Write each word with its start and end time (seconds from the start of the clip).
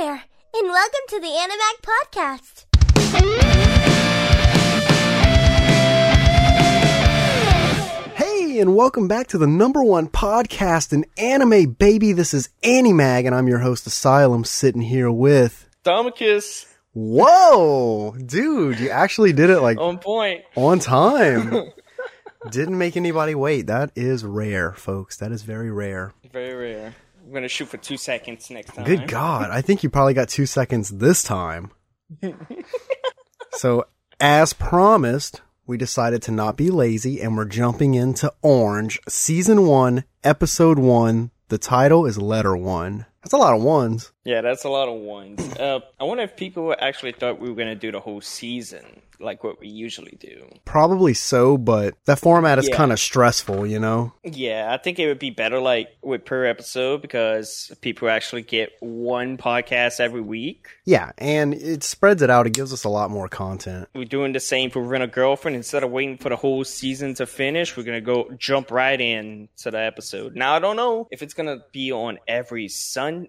there, 0.00 0.22
and 0.54 0.68
welcome 0.68 1.00
to 1.08 1.20
the 1.20 1.26
Animag 1.26 1.76
Podcast. 1.82 2.64
Hey, 8.14 8.60
and 8.60 8.74
welcome 8.74 9.08
back 9.08 9.26
to 9.26 9.36
the 9.36 9.46
number 9.46 9.84
one 9.84 10.08
podcast 10.08 10.94
in 10.94 11.04
anime, 11.18 11.72
baby. 11.72 12.14
This 12.14 12.32
is 12.32 12.48
Animag, 12.62 13.26
and 13.26 13.34
I'm 13.34 13.46
your 13.46 13.58
host, 13.58 13.86
Asylum, 13.86 14.44
sitting 14.44 14.80
here 14.80 15.10
with. 15.10 15.68
Domicus 15.84 16.66
Whoa, 16.94 18.16
dude, 18.24 18.80
you 18.80 18.88
actually 18.88 19.34
did 19.34 19.50
it 19.50 19.60
like 19.60 19.78
on 19.78 19.98
point. 19.98 20.44
on 20.56 20.78
time. 20.78 21.72
Didn't 22.50 22.78
make 22.78 22.96
anybody 22.96 23.34
wait. 23.34 23.66
That 23.66 23.90
is 23.94 24.24
rare, 24.24 24.72
folks. 24.72 25.18
That 25.18 25.30
is 25.30 25.42
very 25.42 25.70
rare. 25.70 26.14
Very 26.32 26.54
rare. 26.54 26.94
I'm 27.30 27.34
gonna 27.34 27.46
shoot 27.46 27.68
for 27.68 27.76
two 27.76 27.96
seconds 27.96 28.50
next 28.50 28.74
time. 28.74 28.84
Good 28.84 29.06
God. 29.06 29.50
I 29.50 29.62
think 29.62 29.84
you 29.84 29.88
probably 29.88 30.14
got 30.14 30.28
two 30.28 30.46
seconds 30.46 30.88
this 30.88 31.22
time. 31.22 31.70
so, 33.52 33.84
as 34.18 34.52
promised, 34.52 35.40
we 35.64 35.76
decided 35.76 36.22
to 36.22 36.32
not 36.32 36.56
be 36.56 36.70
lazy 36.70 37.20
and 37.20 37.36
we're 37.36 37.44
jumping 37.44 37.94
into 37.94 38.32
Orange, 38.42 38.98
Season 39.08 39.64
1, 39.64 40.02
Episode 40.24 40.80
1. 40.80 41.30
The 41.50 41.58
title 41.58 42.04
is 42.04 42.18
Letter 42.18 42.56
1. 42.56 43.06
That's 43.22 43.32
a 43.32 43.38
lot 43.38 43.54
of 43.54 43.62
ones. 43.62 44.12
Yeah, 44.24 44.40
that's 44.40 44.64
a 44.64 44.68
lot 44.68 44.88
of 44.88 45.00
ones. 45.00 45.40
Uh, 45.58 45.80
I 45.98 46.04
wonder 46.04 46.22
if 46.22 46.36
people 46.36 46.74
actually 46.78 47.12
thought 47.12 47.40
we 47.40 47.48
were 47.48 47.54
gonna 47.56 47.74
do 47.74 47.90
the 47.92 48.00
whole 48.00 48.20
season 48.20 49.02
like 49.22 49.44
what 49.44 49.60
we 49.60 49.68
usually 49.68 50.16
do. 50.18 50.48
Probably 50.64 51.12
so, 51.12 51.58
but 51.58 51.94
that 52.06 52.18
format 52.18 52.58
is 52.58 52.68
Yeah. 52.70 52.76
kind 52.76 52.90
of 52.90 52.98
stressful, 52.98 53.66
you 53.66 53.78
know? 53.78 54.14
Yeah, 54.24 54.68
I 54.72 54.78
think 54.78 54.98
it 54.98 55.08
would 55.08 55.18
be 55.18 55.28
better 55.28 55.60
like 55.60 55.88
with 56.02 56.24
per 56.24 56.46
episode 56.46 57.02
because 57.02 57.70
people 57.82 58.08
actually 58.08 58.40
get 58.40 58.70
one 58.80 59.36
podcast 59.36 60.00
every 60.00 60.22
week. 60.22 60.68
Yeah, 60.86 61.12
and 61.18 61.52
it 61.52 61.82
spreads 61.84 62.22
it 62.22 62.30
out. 62.30 62.46
It 62.46 62.54
gives 62.54 62.72
us 62.72 62.84
a 62.84 62.88
lot 62.88 63.10
more 63.10 63.28
content. 63.28 63.88
We're 63.94 64.06
doing 64.06 64.32
the 64.32 64.40
same 64.40 64.70
for 64.70 64.80
Rent 64.82 65.04
a 65.04 65.06
Girlfriend. 65.06 65.54
Instead 65.54 65.82
of 65.82 65.90
waiting 65.90 66.16
for 66.16 66.30
the 66.30 66.36
whole 66.36 66.64
season 66.64 67.12
to 67.16 67.26
finish, 67.26 67.76
we're 67.76 67.82
gonna 67.82 68.00
go 68.00 68.30
jump 68.38 68.70
right 68.70 68.98
in 68.98 69.50
to 69.58 69.70
the 69.70 69.80
episode. 69.80 70.34
Now 70.34 70.54
I 70.54 70.60
don't 70.60 70.76
know 70.76 71.08
if 71.10 71.20
it's 71.22 71.34
gonna 71.34 71.58
be 71.72 71.92
on 71.92 72.18
every 72.26 72.68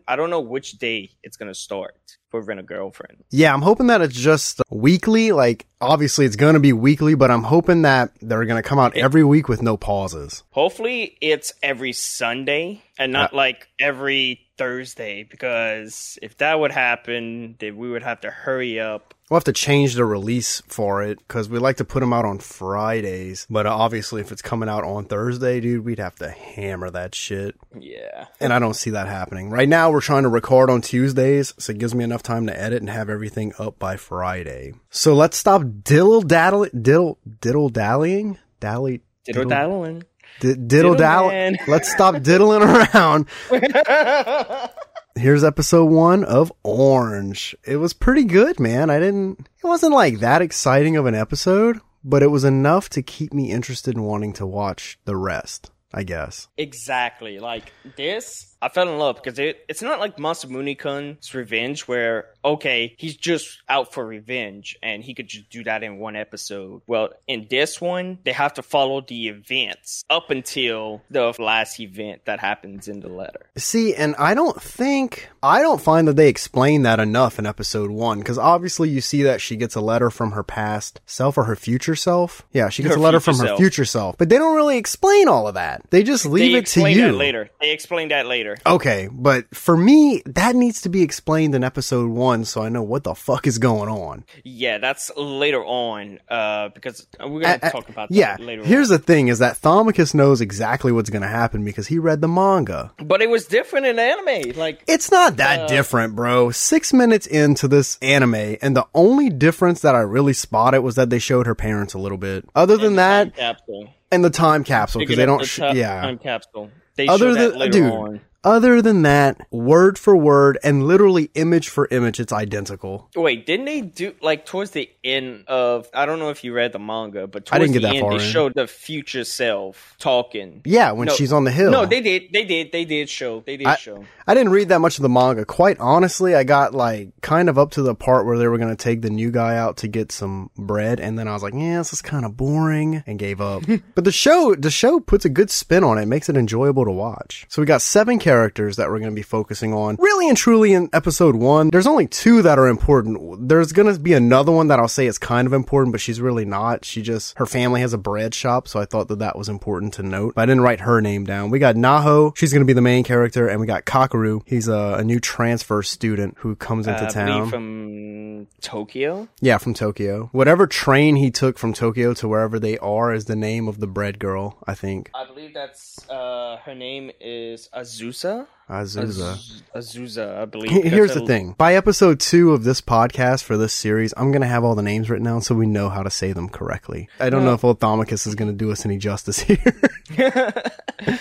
I 0.07 0.15
don't 0.15 0.29
know 0.29 0.41
which 0.41 0.73
day 0.73 1.11
it's 1.23 1.37
gonna 1.37 1.53
start 1.53 2.17
for 2.29 2.41
Rent 2.41 2.59
a 2.59 2.63
Girlfriend. 2.63 3.23
Yeah, 3.31 3.53
I'm 3.53 3.61
hoping 3.61 3.87
that 3.87 4.01
it's 4.01 4.15
just 4.15 4.61
weekly. 4.69 5.31
Like, 5.31 5.65
obviously, 5.81 6.25
it's 6.25 6.35
going 6.35 6.53
to 6.53 6.59
be 6.59 6.73
weekly, 6.73 7.15
but 7.15 7.31
I'm 7.31 7.43
hoping 7.43 7.81
that 7.81 8.11
they're 8.21 8.45
going 8.45 8.61
to 8.61 8.67
come 8.67 8.79
out 8.79 8.95
every 8.95 9.23
week 9.23 9.49
with 9.49 9.61
no 9.61 9.77
pauses. 9.77 10.43
Hopefully, 10.51 11.17
it's 11.21 11.53
every 11.61 11.93
Sunday 11.93 12.83
and 12.97 13.11
not 13.11 13.33
like 13.33 13.67
every 13.79 14.39
Thursday 14.57 15.23
because 15.23 16.19
if 16.21 16.37
that 16.37 16.59
would 16.59 16.71
happen, 16.71 17.55
then 17.59 17.77
we 17.77 17.89
would 17.89 18.03
have 18.03 18.21
to 18.21 18.29
hurry 18.29 18.79
up. 18.79 19.15
We'll 19.27 19.37
have 19.37 19.45
to 19.45 19.53
change 19.53 19.95
the 19.95 20.03
release 20.03 20.61
for 20.67 21.01
it 21.03 21.17
because 21.19 21.47
we 21.47 21.57
like 21.57 21.77
to 21.77 21.85
put 21.85 22.01
them 22.01 22.11
out 22.11 22.25
on 22.25 22.39
Fridays. 22.39 23.47
But 23.49 23.65
uh, 23.65 23.73
obviously, 23.73 24.19
if 24.19 24.29
it's 24.29 24.41
coming 24.41 24.67
out 24.67 24.83
on 24.83 25.05
Thursday, 25.05 25.61
dude, 25.61 25.85
we'd 25.85 25.99
have 25.99 26.15
to 26.17 26.29
hammer 26.29 26.89
that 26.89 27.15
shit. 27.15 27.55
Yeah. 27.79 28.25
And 28.41 28.51
I 28.51 28.59
don't 28.59 28.73
see 28.73 28.89
that 28.89 29.07
happening. 29.07 29.49
Right 29.49 29.69
now, 29.69 29.89
we're 29.89 30.01
trying 30.01 30.23
to 30.23 30.29
record 30.29 30.69
on 30.69 30.81
Tuesdays, 30.81 31.53
so 31.57 31.71
it 31.71 31.77
gives 31.77 31.95
me 31.95 32.03
enough 32.03 32.21
time 32.21 32.45
to 32.47 32.59
edit 32.59 32.81
and 32.81 32.89
have 32.89 33.09
everything 33.09 33.53
up 33.57 33.79
by 33.79 33.95
Friday. 33.95 34.73
So 34.89 35.13
let's 35.15 35.37
stop 35.37 35.61
diddle 35.83 36.21
daddle 36.21 36.67
diddle 36.79 37.17
diddle 37.41 37.69
dallying 37.69 38.37
dally 38.59 39.01
Diddle 39.25 39.45
daddling. 39.45 40.03
di- 40.39 40.55
diddle 40.55 40.95
daddle. 40.95 41.57
Let's 41.67 41.91
stop 41.91 42.21
diddling 42.23 42.63
around. 42.63 43.27
Here's 45.15 45.43
episode 45.43 45.85
one 45.91 46.23
of 46.23 46.51
Orange. 46.63 47.55
It 47.65 47.75
was 47.77 47.93
pretty 47.93 48.23
good, 48.23 48.59
man. 48.59 48.89
I 48.89 48.99
didn't. 48.99 49.47
It 49.63 49.67
wasn't 49.67 49.93
like 49.93 50.19
that 50.19 50.41
exciting 50.41 50.95
of 50.95 51.05
an 51.05 51.15
episode, 51.15 51.79
but 52.03 52.23
it 52.23 52.27
was 52.31 52.43
enough 52.43 52.89
to 52.91 53.03
keep 53.03 53.33
me 53.33 53.51
interested 53.51 53.95
in 53.95 54.03
wanting 54.03 54.33
to 54.33 54.45
watch 54.47 54.97
the 55.05 55.15
rest. 55.17 55.69
I 55.93 56.03
guess. 56.03 56.47
Exactly. 56.57 57.39
Like 57.39 57.73
this, 57.97 58.50
I 58.61 58.69
fell 58.69 58.87
in 58.87 58.97
love 58.97 59.15
because 59.15 59.39
it, 59.39 59.65
it's 59.67 59.81
not 59.81 59.99
like 59.99 60.17
Masamune-kun's 60.17 61.33
Revenge 61.33 61.87
where, 61.87 62.27
okay, 62.43 62.95
he's 62.97 63.15
just 63.17 63.61
out 63.67 63.93
for 63.93 64.05
revenge 64.05 64.77
and 64.83 65.03
he 65.03 65.13
could 65.13 65.27
just 65.27 65.49
do 65.49 65.63
that 65.63 65.83
in 65.83 65.97
one 65.97 66.15
episode. 66.15 66.81
Well, 66.87 67.09
in 67.27 67.47
this 67.49 67.81
one, 67.81 68.19
they 68.23 68.31
have 68.33 68.53
to 68.55 68.61
follow 68.61 69.01
the 69.01 69.27
events 69.29 70.03
up 70.09 70.29
until 70.29 71.01
the 71.09 71.33
last 71.39 71.79
event 71.79 72.25
that 72.25 72.39
happens 72.39 72.87
in 72.87 72.99
the 72.99 73.09
letter. 73.09 73.47
See, 73.57 73.95
and 73.95 74.15
I 74.17 74.33
don't 74.33 74.61
think 74.61 75.29
I 75.43 75.61
don't 75.61 75.81
find 75.81 76.07
that 76.07 76.15
they 76.15 76.29
explain 76.29 76.83
that 76.83 76.99
enough 76.99 77.39
in 77.39 77.45
episode 77.45 77.89
one 77.91 78.19
because 78.19 78.37
obviously 78.37 78.89
you 78.89 79.01
see 79.01 79.23
that 79.23 79.41
she 79.41 79.55
gets 79.55 79.75
a 79.75 79.81
letter 79.81 80.09
from 80.09 80.31
her 80.31 80.43
past 80.43 81.01
self 81.05 81.37
or 81.37 81.45
her 81.45 81.55
future 81.55 81.95
self. 81.95 82.43
Yeah, 82.51 82.69
she 82.69 82.83
gets 82.83 82.95
Her 82.95 82.99
a 82.99 83.03
letter 83.03 83.19
from 83.19 83.37
her 83.39 83.47
self. 83.47 83.59
future 83.59 83.85
self, 83.85 84.17
but 84.17 84.29
they 84.29 84.37
don't 84.37 84.55
really 84.55 84.77
explain 84.77 85.27
all 85.27 85.47
of 85.47 85.55
that. 85.55 85.83
They 85.89 86.03
just 86.03 86.25
leave 86.25 86.51
they 86.51 86.59
it 86.59 86.65
to 86.67 86.79
explain 86.79 86.97
you 86.97 87.07
that 87.07 87.13
later. 87.13 87.49
They 87.59 87.71
explain 87.71 88.09
that 88.09 88.25
later. 88.27 88.50
Okay, 88.65 89.09
but 89.11 89.53
for 89.55 89.75
me, 89.77 90.21
that 90.25 90.55
needs 90.55 90.81
to 90.81 90.89
be 90.89 91.01
explained 91.01 91.55
in 91.55 91.63
episode 91.63 92.09
one 92.09 92.45
so 92.45 92.61
I 92.61 92.69
know 92.69 92.83
what 92.83 93.03
the 93.03 93.13
fuck 93.15 93.47
is 93.47 93.57
going 93.57 93.89
on. 93.89 94.23
Yeah, 94.43 94.77
that's 94.77 95.11
later 95.17 95.63
on, 95.63 96.19
uh, 96.29 96.69
because 96.69 97.07
we're 97.19 97.41
gonna 97.41 97.59
Uh, 97.61 97.67
uh, 97.67 97.69
talk 97.69 97.89
about 97.89 98.09
that 98.09 98.15
yeah, 98.15 98.37
later 98.39 98.63
here's 98.63 98.91
on. 98.91 98.97
the 98.97 99.03
thing 99.03 99.27
is 99.27 99.39
that 99.39 99.59
Thomicus 99.61 100.13
knows 100.13 100.41
exactly 100.41 100.91
what's 100.91 101.09
going 101.09 101.21
to 101.21 101.27
happen 101.27 101.63
because 101.65 101.87
he 101.87 101.97
read 101.99 102.21
the 102.21 102.27
manga. 102.27 102.91
But 103.03 103.21
it 103.21 103.29
was 103.29 103.45
different 103.45 103.85
in 103.85 103.99
anime. 103.99 104.51
Like, 104.57 104.83
It's 104.87 105.11
not 105.11 105.37
that 105.37 105.61
Uh, 105.61 105.67
different, 105.67 106.15
bro. 106.15 106.51
Six 106.51 106.93
minutes 106.93 107.27
into 107.27 107.67
this 107.67 107.97
anime, 108.01 108.57
and 108.61 108.75
the 108.75 108.85
only 108.93 109.29
difference 109.29 109.81
that 109.81 109.95
I 109.95 109.99
really 110.01 110.33
spotted 110.33 110.81
was 110.81 110.95
that 110.95 111.09
they 111.09 111.19
showed 111.19 111.45
her 111.47 111.55
parents 111.55 111.93
a 111.93 111.99
little 111.99 112.17
bit. 112.17 112.45
Other 112.55 112.77
than 112.77 112.95
that, 112.95 113.35
capsule. 113.35 113.89
and 114.11 114.23
the 114.23 114.29
time 114.29 114.63
capsule, 114.63 114.99
because 114.99 115.17
they 115.17 115.25
don't, 115.25 115.39
the 115.41 115.45
sh- 115.45 115.59
yeah. 115.73 116.01
time 116.01 116.17
capsule. 116.17 116.69
They 116.95 117.07
Other 117.07 117.29
show 117.29 117.33
that 117.35 117.49
than, 117.51 117.59
later 117.59 117.71
dude, 117.71 117.91
on. 117.91 118.21
Other 118.43 118.81
than 118.81 119.03
that, 119.03 119.39
word 119.51 119.97
for 119.99 120.15
word 120.15 120.57
and 120.63 120.87
literally 120.87 121.29
image 121.35 121.69
for 121.69 121.87
image, 121.91 122.19
it's 122.19 122.33
identical. 122.33 123.09
Wait, 123.15 123.45
didn't 123.45 123.65
they 123.65 123.81
do 123.81 124.13
like 124.21 124.45
towards 124.45 124.71
the 124.71 124.89
end 125.03 125.45
of? 125.47 125.87
I 125.93 126.05
don't 126.05 126.19
know 126.19 126.29
if 126.29 126.43
you 126.43 126.53
read 126.53 126.71
the 126.71 126.79
manga, 126.79 127.27
but 127.27 127.47
I 127.51 127.57
towards 127.59 127.71
didn't 127.71 127.81
get 127.81 127.87
the 127.87 127.93
that 127.93 127.95
end, 127.97 128.01
far 128.09 128.17
they 128.17 128.25
in. 128.25 128.31
showed 128.31 128.53
the 128.55 128.67
future 128.67 129.23
self 129.23 129.95
talking. 129.99 130.61
Yeah, 130.65 130.91
when 130.93 131.07
No. 131.07 131.13
she's 131.13 131.31
on 131.31 131.43
the 131.43 131.51
hill. 131.51 131.69
No, 131.71 131.85
they 131.85 132.01
did. 132.01 132.33
They 132.33 132.45
did. 132.45 132.71
They 132.71 132.85
did 132.85 133.09
show. 133.09 133.41
They 133.45 133.57
did 133.57 133.67
I- 133.67 133.75
show. 133.75 134.03
I 134.27 134.33
didn't 134.33 134.51
read 134.53 134.69
that 134.69 134.79
much 134.79 134.97
of 134.97 135.01
the 135.03 135.09
manga. 135.09 135.45
Quite 135.45 135.77
honestly, 135.79 136.35
I 136.35 136.43
got 136.43 136.73
like 136.73 137.09
kind 137.21 137.49
of 137.49 137.57
up 137.57 137.71
to 137.71 137.81
the 137.81 137.93
part 137.95 138.25
where 138.25 138.37
they 138.37 138.47
were 138.47 138.57
going 138.57 138.69
to 138.69 138.81
take 138.81 139.01
the 139.01 139.09
new 139.09 139.29
guy 139.29 139.57
out 139.57 139.77
to 139.77 139.87
get 139.87 140.11
some 140.11 140.49
bread, 140.57 140.99
and 140.99 141.17
then 141.19 141.27
I 141.27 141.33
was 141.33 141.43
like, 141.43 141.53
"Yeah, 141.53 141.77
this 141.79 141.91
is 141.93 142.01
kind 142.01 142.25
of 142.25 142.37
boring," 142.37 143.03
and 143.05 143.19
gave 143.19 143.39
up. 143.41 143.63
but 143.95 144.03
the 144.05 144.11
show, 144.11 144.55
the 144.55 144.71
show 144.71 144.99
puts 144.99 145.25
a 145.25 145.29
good 145.29 145.49
spin 145.51 145.83
on 145.83 145.97
it, 145.97 146.05
makes 146.07 146.29
it 146.29 146.37
enjoyable 146.37 146.85
to 146.85 146.91
watch. 146.91 147.45
So 147.49 147.61
we 147.61 147.65
got 147.65 147.81
seven 147.81 148.17
characters 148.19 148.30
that 148.35 148.87
we're 148.89 148.99
going 148.99 149.11
to 149.11 149.15
be 149.15 149.21
focusing 149.21 149.73
on. 149.73 149.97
Really 149.99 150.29
and 150.29 150.37
truly, 150.37 150.73
in 150.73 150.89
episode 150.93 151.35
one, 151.35 151.69
there's 151.69 151.87
only 151.87 152.07
two 152.07 152.41
that 152.43 152.57
are 152.57 152.67
important. 152.67 153.47
There's 153.49 153.71
going 153.73 153.93
to 153.93 153.99
be 153.99 154.13
another 154.13 154.51
one 154.51 154.67
that 154.67 154.79
I'll 154.79 154.87
say 154.87 155.05
is 155.05 155.17
kind 155.17 155.45
of 155.45 155.53
important, 155.53 155.91
but 155.91 155.99
she's 156.01 156.21
really 156.21 156.45
not. 156.45 156.85
She 156.85 157.01
just 157.01 157.37
her 157.37 157.45
family 157.45 157.81
has 157.81 157.93
a 157.93 157.97
bread 157.97 158.33
shop, 158.33 158.67
so 158.67 158.79
I 158.79 158.85
thought 158.85 159.07
that 159.09 159.19
that 159.19 159.37
was 159.37 159.49
important 159.49 159.93
to 159.95 160.03
note. 160.03 160.35
But 160.35 160.43
I 160.43 160.45
didn't 160.45 160.61
write 160.61 160.81
her 160.81 161.01
name 161.01 161.25
down. 161.25 161.49
We 161.49 161.59
got 161.59 161.75
Naho. 161.75 162.35
She's 162.37 162.53
going 162.53 162.61
to 162.61 162.65
be 162.65 162.73
the 162.73 162.81
main 162.81 163.03
character, 163.03 163.47
and 163.47 163.59
we 163.59 163.67
got 163.67 163.85
Kakeru. 163.85 164.41
He's 164.45 164.67
a, 164.67 164.95
a 164.99 165.03
new 165.03 165.19
transfer 165.19 165.83
student 165.83 166.35
who 166.39 166.55
comes 166.55 166.87
into 166.87 167.03
Uh, 167.05 167.09
town. 167.09 167.49
from 167.49 168.47
Tokyo. 168.61 169.27
yeah, 169.41 169.57
from 169.57 169.73
Tokyo. 169.73 170.29
Whatever 170.31 170.67
train 170.67 171.15
he 171.17 171.31
took 171.31 171.57
from 171.57 171.73
Tokyo 171.73 172.13
to 172.15 172.27
wherever 172.27 172.59
they 172.59 172.77
are 172.77 173.13
is 173.13 173.25
the 173.25 173.35
name 173.35 173.67
of 173.67 173.79
the 173.79 173.87
bread 173.87 174.19
girl. 174.19 174.57
I 174.65 174.73
think 174.75 175.09
I 175.13 175.25
believe 175.25 175.53
that's 175.53 175.99
uh 176.09 176.57
her 176.65 176.75
name 176.75 177.11
is 177.19 177.69
Azusa. 177.73 178.20
Azusa. 178.23 179.33
Az- 179.33 179.63
Azusa, 179.75 180.37
I 180.37 180.45
believe. 180.45 180.71
Here's 180.83 181.13
the 181.13 181.25
thing. 181.25 181.55
By 181.57 181.75
episode 181.75 182.19
two 182.19 182.53
of 182.53 182.63
this 182.63 182.79
podcast 182.81 183.43
for 183.43 183.57
this 183.57 183.73
series, 183.73 184.13
I'm 184.15 184.31
going 184.31 184.41
to 184.41 184.47
have 184.47 184.63
all 184.63 184.75
the 184.75 184.81
names 184.81 185.09
written 185.09 185.25
down 185.25 185.41
so 185.41 185.55
we 185.55 185.67
know 185.67 185.89
how 185.89 186.03
to 186.03 186.09
say 186.09 186.31
them 186.31 186.49
correctly. 186.49 187.09
I 187.19 187.29
don't 187.29 187.43
know 187.43 187.51
oh. 187.51 187.55
if 187.55 187.61
Othamicus 187.61 188.27
is 188.27 188.35
going 188.35 188.49
to 188.49 188.57
do 188.57 188.71
us 188.71 188.85
any 188.85 188.97
justice 188.97 189.39
here. 189.41 189.73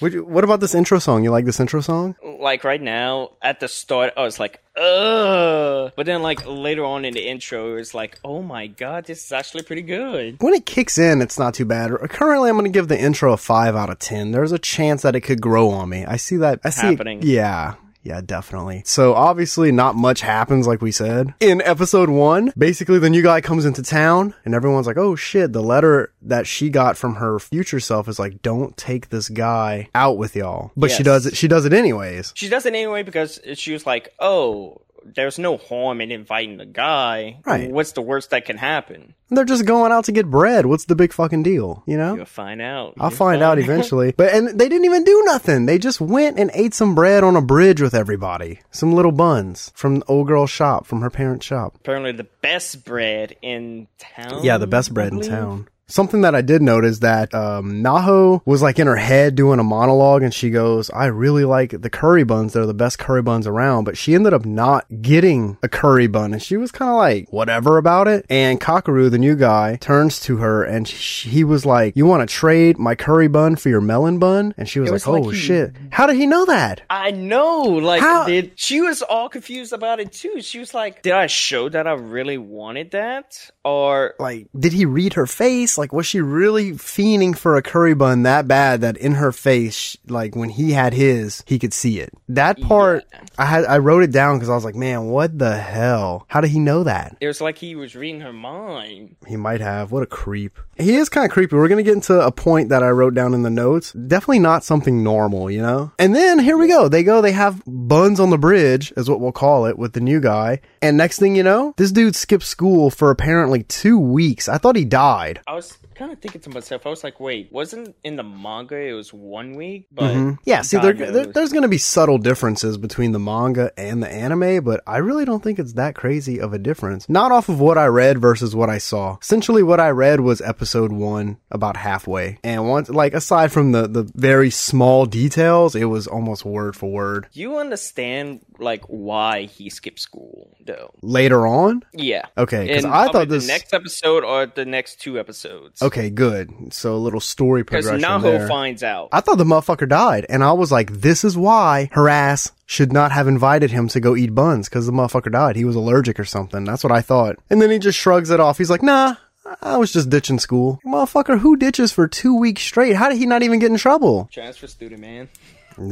What 0.00 0.44
about 0.44 0.60
this 0.60 0.74
intro 0.74 0.98
song? 0.98 1.24
You 1.24 1.30
like 1.30 1.44
this 1.44 1.60
intro 1.60 1.82
song? 1.82 2.16
Like 2.40 2.64
right 2.64 2.80
now, 2.80 3.32
at 3.42 3.60
the 3.60 3.68
start, 3.68 4.14
I 4.16 4.22
was 4.22 4.40
like, 4.40 4.60
ugh. 4.76 5.92
But 5.96 6.06
then, 6.06 6.22
like 6.22 6.46
later 6.46 6.84
on 6.84 7.04
in 7.04 7.14
the 7.14 7.28
intro, 7.28 7.72
it 7.72 7.76
was 7.76 7.94
like, 7.94 8.18
oh 8.24 8.42
my 8.42 8.66
god, 8.66 9.04
this 9.04 9.24
is 9.26 9.32
actually 9.32 9.62
pretty 9.62 9.82
good. 9.82 10.36
When 10.40 10.54
it 10.54 10.66
kicks 10.66 10.98
in, 10.98 11.20
it's 11.20 11.38
not 11.38 11.54
too 11.54 11.64
bad. 11.66 11.90
Currently, 12.08 12.48
I'm 12.48 12.56
going 12.56 12.70
to 12.70 12.76
give 12.76 12.88
the 12.88 12.98
intro 12.98 13.32
a 13.32 13.36
5 13.36 13.76
out 13.76 13.90
of 13.90 13.98
10. 13.98 14.30
There's 14.32 14.52
a 14.52 14.58
chance 14.58 15.02
that 15.02 15.14
it 15.14 15.20
could 15.20 15.40
grow 15.40 15.68
on 15.70 15.88
me. 15.88 16.04
I 16.06 16.16
see 16.16 16.36
that. 16.38 16.60
I 16.64 16.70
see 16.70 16.86
it- 16.94 17.24
yeah. 17.24 17.74
Yeah, 18.02 18.20
definitely. 18.24 18.82
So 18.86 19.14
obviously 19.14 19.72
not 19.72 19.94
much 19.94 20.22
happens 20.22 20.66
like 20.66 20.80
we 20.80 20.90
said. 20.90 21.34
In 21.40 21.60
episode 21.62 22.08
one, 22.08 22.52
basically 22.56 22.98
the 22.98 23.10
new 23.10 23.22
guy 23.22 23.40
comes 23.40 23.64
into 23.64 23.82
town 23.82 24.34
and 24.44 24.54
everyone's 24.54 24.86
like, 24.86 24.96
oh 24.96 25.16
shit, 25.16 25.52
the 25.52 25.62
letter 25.62 26.12
that 26.22 26.46
she 26.46 26.70
got 26.70 26.96
from 26.96 27.16
her 27.16 27.38
future 27.38 27.80
self 27.80 28.08
is 28.08 28.18
like, 28.18 28.42
don't 28.42 28.76
take 28.76 29.10
this 29.10 29.28
guy 29.28 29.88
out 29.94 30.16
with 30.16 30.34
y'all. 30.34 30.72
But 30.76 30.90
she 30.90 31.02
does 31.02 31.26
it, 31.26 31.36
she 31.36 31.48
does 31.48 31.64
it 31.64 31.72
anyways. 31.72 32.32
She 32.34 32.48
does 32.48 32.64
it 32.66 32.74
anyway 32.74 33.02
because 33.02 33.38
she 33.54 33.72
was 33.72 33.86
like, 33.86 34.14
"Oh, 34.18 34.80
there's 35.04 35.38
no 35.38 35.56
harm 35.56 36.00
in 36.00 36.10
inviting 36.10 36.56
the 36.56 36.66
guy. 36.66 37.40
Right. 37.44 37.70
What's 37.70 37.92
the 37.92 38.02
worst 38.02 38.30
that 38.30 38.44
can 38.44 38.56
happen? 38.56 39.14
They're 39.28 39.44
just 39.44 39.64
going 39.64 39.92
out 39.92 40.04
to 40.06 40.12
get 40.12 40.28
bread. 40.28 40.66
What's 40.66 40.86
the 40.86 40.96
big 40.96 41.12
fucking 41.12 41.42
deal? 41.42 41.82
You 41.86 41.96
know? 41.96 42.16
You'll 42.16 42.24
find 42.24 42.60
out. 42.60 42.94
I'll 42.98 43.10
You'll 43.10 43.16
find 43.16 43.42
out 43.42 43.58
eventually. 43.58 44.12
But 44.16 44.34
and 44.34 44.48
they 44.58 44.68
didn't 44.68 44.84
even 44.84 45.04
do 45.04 45.22
nothing. 45.24 45.66
They 45.66 45.78
just 45.78 46.00
went 46.00 46.38
and 46.38 46.50
ate 46.52 46.74
some 46.74 46.94
bread 46.94 47.22
on 47.22 47.36
a 47.36 47.42
bridge 47.42 47.80
with 47.80 47.94
everybody. 47.94 48.60
Some 48.70 48.92
little 48.92 49.12
buns 49.12 49.72
from 49.74 50.00
the 50.00 50.06
old 50.06 50.26
girl's 50.26 50.50
shop, 50.50 50.86
from 50.86 51.00
her 51.02 51.10
parents' 51.10 51.46
shop. 51.46 51.76
Apparently, 51.76 52.12
the 52.12 52.28
best 52.42 52.84
bread 52.84 53.36
in 53.40 53.86
town. 53.98 54.42
Yeah, 54.42 54.58
the 54.58 54.66
best 54.66 54.92
bread 54.92 55.12
in 55.12 55.20
town. 55.20 55.68
Something 55.90 56.20
that 56.22 56.34
I 56.34 56.40
did 56.40 56.62
notice 56.62 57.00
that 57.00 57.34
um, 57.34 57.82
Naho 57.82 58.40
was 58.44 58.62
like 58.62 58.78
in 58.78 58.86
her 58.86 58.96
head 58.96 59.34
doing 59.34 59.58
a 59.58 59.64
monologue, 59.64 60.22
and 60.22 60.32
she 60.32 60.50
goes, 60.50 60.88
"I 60.90 61.06
really 61.06 61.44
like 61.44 61.82
the 61.82 61.90
curry 61.90 62.24
buns. 62.24 62.52
They're 62.52 62.66
the 62.66 62.74
best 62.74 62.98
curry 62.98 63.22
buns 63.22 63.46
around." 63.46 63.84
But 63.84 63.98
she 63.98 64.14
ended 64.14 64.32
up 64.32 64.44
not 64.44 64.86
getting 65.02 65.58
a 65.62 65.68
curry 65.68 66.06
bun, 66.06 66.32
and 66.32 66.42
she 66.42 66.56
was 66.56 66.70
kind 66.70 66.90
of 66.90 66.96
like 66.96 67.28
whatever 67.30 67.76
about 67.76 68.08
it. 68.08 68.24
And 68.30 68.60
Kakeru, 68.60 69.10
the 69.10 69.18
new 69.18 69.34
guy, 69.34 69.76
turns 69.80 70.20
to 70.20 70.36
her, 70.38 70.62
and 70.62 70.86
sh 70.86 71.26
he 71.26 71.44
was 71.44 71.66
like, 71.66 71.96
"You 71.96 72.06
want 72.06 72.26
to 72.28 72.32
trade 72.32 72.78
my 72.78 72.94
curry 72.94 73.28
bun 73.28 73.56
for 73.56 73.68
your 73.68 73.80
melon 73.80 74.18
bun?" 74.18 74.54
And 74.56 74.68
she 74.68 74.80
was 74.80 74.90
like, 74.90 74.94
was 74.94 75.06
like 75.06 75.24
"Oh 75.24 75.28
he- 75.30 75.38
shit! 75.38 75.74
How 75.90 76.06
did 76.06 76.16
he 76.16 76.26
know 76.26 76.44
that?" 76.46 76.82
I 76.88 77.10
know. 77.10 77.62
Like, 77.62 78.00
How- 78.00 78.26
did 78.26 78.52
she 78.54 78.80
was 78.80 79.02
all 79.02 79.28
confused 79.28 79.72
about 79.72 79.98
it 80.00 80.12
too? 80.12 80.40
She 80.40 80.58
was 80.60 80.72
like, 80.72 81.02
"Did 81.02 81.12
I 81.14 81.26
show 81.26 81.68
that 81.68 81.86
I 81.86 81.92
really 81.92 82.38
wanted 82.38 82.92
that, 82.92 83.50
or 83.64 84.14
like 84.18 84.46
did 84.58 84.72
he 84.72 84.84
read 84.86 85.14
her 85.14 85.26
face 85.26 85.78
like 85.80 85.92
was 85.92 86.06
she 86.06 86.20
really 86.20 86.72
fiending 86.72 87.36
for 87.36 87.56
a 87.56 87.62
curry 87.62 87.94
bun 87.94 88.22
that 88.22 88.46
bad 88.46 88.82
that 88.82 88.96
in 88.96 89.14
her 89.14 89.32
face 89.32 89.96
like 90.06 90.36
when 90.36 90.50
he 90.50 90.70
had 90.72 90.94
his 90.94 91.42
he 91.46 91.58
could 91.58 91.72
see 91.72 91.98
it? 91.98 92.12
That 92.28 92.60
part 92.60 93.04
i 93.38 93.44
had 93.44 93.64
i 93.64 93.78
wrote 93.78 94.02
it 94.04 94.12
down 94.12 94.36
because 94.36 94.48
i 94.48 94.54
was 94.54 94.64
like 94.64 94.76
man 94.76 95.06
what 95.06 95.38
the 95.38 95.56
hell? 95.56 96.26
How 96.28 96.40
did 96.40 96.50
he 96.50 96.60
know 96.60 96.84
that? 96.84 97.16
It 97.20 97.26
was 97.26 97.40
like 97.40 97.58
he 97.58 97.74
was 97.74 97.96
reading 97.96 98.20
her 98.20 98.32
mind?" 98.32 99.16
he 99.26 99.36
might 99.36 99.60
have. 99.60 99.90
What 99.90 100.02
a 100.02 100.06
creep 100.06 100.58
he 100.80 100.96
is 100.96 101.08
kind 101.08 101.24
of 101.24 101.30
creepy 101.30 101.54
we're 101.56 101.68
gonna 101.68 101.82
get 101.82 101.94
into 101.94 102.18
a 102.20 102.32
point 102.32 102.68
that 102.70 102.82
i 102.82 102.88
wrote 102.88 103.14
down 103.14 103.34
in 103.34 103.42
the 103.42 103.50
notes 103.50 103.92
definitely 103.92 104.38
not 104.38 104.64
something 104.64 105.02
normal 105.02 105.50
you 105.50 105.60
know 105.60 105.92
and 105.98 106.14
then 106.14 106.38
here 106.38 106.56
we 106.58 106.66
go 106.68 106.88
they 106.88 107.02
go 107.02 107.20
they 107.20 107.32
have 107.32 107.62
buns 107.66 108.18
on 108.18 108.30
the 108.30 108.38
bridge 108.38 108.92
is 108.96 109.08
what 109.08 109.20
we'll 109.20 109.32
call 109.32 109.66
it 109.66 109.78
with 109.78 109.92
the 109.92 110.00
new 110.00 110.20
guy 110.20 110.60
and 110.82 110.96
next 110.96 111.18
thing 111.18 111.36
you 111.36 111.42
know 111.42 111.74
this 111.76 111.92
dude 111.92 112.16
skipped 112.16 112.44
school 112.44 112.90
for 112.90 113.10
apparently 113.10 113.62
two 113.64 113.98
weeks 113.98 114.48
i 114.48 114.58
thought 114.58 114.76
he 114.76 114.84
died 114.84 115.40
I 115.46 115.54
was 115.54 115.76
kind 115.94 116.12
of 116.12 116.18
thinking 116.18 116.40
to 116.40 116.48
myself. 116.48 116.86
I 116.86 116.88
was 116.88 117.04
like, 117.04 117.20
"Wait, 117.20 117.52
wasn't 117.52 117.94
in 118.02 118.16
the 118.16 118.22
manga 118.22 118.74
it 118.74 118.94
was 118.94 119.12
one 119.12 119.54
week?" 119.54 119.86
But 119.92 120.14
Mhm. 120.14 120.38
Yeah, 120.46 120.62
see, 120.62 120.78
there, 120.78 120.94
there, 120.94 121.26
there's 121.26 121.52
going 121.52 121.62
to 121.62 121.68
be 121.68 121.76
subtle 121.76 122.16
differences 122.16 122.78
between 122.78 123.12
the 123.12 123.18
manga 123.18 123.70
and 123.76 124.02
the 124.02 124.10
anime, 124.10 124.64
but 124.64 124.80
I 124.86 124.96
really 124.96 125.26
don't 125.26 125.42
think 125.42 125.58
it's 125.58 125.74
that 125.74 125.94
crazy 125.94 126.40
of 126.40 126.54
a 126.54 126.58
difference. 126.58 127.06
Not 127.06 127.32
off 127.32 127.50
of 127.50 127.60
what 127.60 127.76
I 127.76 127.84
read 127.84 128.18
versus 128.18 128.56
what 128.56 128.70
I 128.70 128.78
saw. 128.78 129.18
Essentially, 129.20 129.62
what 129.62 129.78
I 129.78 129.90
read 129.90 130.20
was 130.20 130.40
episode 130.40 130.69
one, 130.92 131.38
about 131.50 131.76
halfway, 131.76 132.38
and 132.44 132.68
once, 132.68 132.88
like, 132.88 133.14
aside 133.14 133.50
from 133.52 133.72
the 133.72 133.86
the 133.88 134.02
very 134.14 134.50
small 134.50 135.06
details, 135.06 135.74
it 135.74 135.86
was 135.86 136.06
almost 136.06 136.44
word 136.44 136.76
for 136.76 136.90
word. 136.90 137.26
you 137.32 137.58
understand 137.58 138.40
like 138.58 138.84
why 138.88 139.44
he 139.44 139.70
skipped 139.70 139.98
school, 139.98 140.54
though. 140.66 140.90
Later 141.02 141.46
on, 141.46 141.82
Yeah. 141.94 142.26
Okay, 142.36 142.68
'cause 142.68 142.84
In 142.84 142.90
I 142.90 143.08
thought 143.10 143.28
this- 143.30 143.46
the 143.46 143.52
next 143.52 143.72
episode 143.72 144.22
or 144.22 144.46
the 144.46 144.66
next 144.66 145.00
two 145.00 145.18
episodes. 145.18 145.80
okay, 145.82 146.10
good. 146.10 146.50
So 146.70 146.94
a 146.94 146.96
little 146.96 147.20
story 147.20 147.62
Because 147.62 147.86
progression 147.86 148.08
Naho 148.20 148.22
there. 148.38 148.48
finds 148.48 148.82
out. 148.82 149.08
I 149.12 149.20
thought 149.22 149.38
the 149.38 149.44
motherfucker 149.44 149.88
died, 149.88 150.26
and 150.28 150.44
I 150.44 150.52
was 150.52 150.70
like, 150.70 150.92
this 151.00 151.24
is 151.24 151.36
why 151.38 151.88
her 151.92 152.08
ass 152.08 152.52
should 152.66 152.92
not 152.92 153.12
have 153.12 153.26
invited 153.26 153.70
him 153.70 153.88
to 153.88 153.98
go 154.00 154.14
eat 154.14 154.34
buns, 154.34 154.68
because 154.68 154.84
the 154.86 154.92
motherfucker 154.92 155.32
died. 155.32 155.56
He 155.56 155.64
was 155.64 155.74
allergic 155.74 156.20
or 156.20 156.24
something. 156.26 156.64
That's 156.64 156.84
what 156.84 156.92
I 156.92 157.00
thought. 157.00 157.36
And 157.48 157.60
then 157.62 157.70
he 157.70 157.78
just 157.78 157.98
shrugs 157.98 158.30
it 158.30 158.38
off. 158.40 158.58
He's 158.58 158.70
like, 158.70 158.82
nah, 158.82 159.14
I 159.62 159.76
was 159.76 159.92
just 159.92 160.10
ditching 160.10 160.38
school. 160.38 160.80
Motherfucker, 160.86 161.38
who 161.38 161.56
ditches 161.56 161.92
for 161.92 162.06
two 162.06 162.34
weeks 162.34 162.62
straight? 162.62 162.96
How 162.96 163.08
did 163.08 163.18
he 163.18 163.26
not 163.26 163.42
even 163.42 163.58
get 163.58 163.70
in 163.70 163.76
trouble? 163.76 164.28
Transfer 164.32 164.66
student, 164.66 165.00
man. 165.00 165.28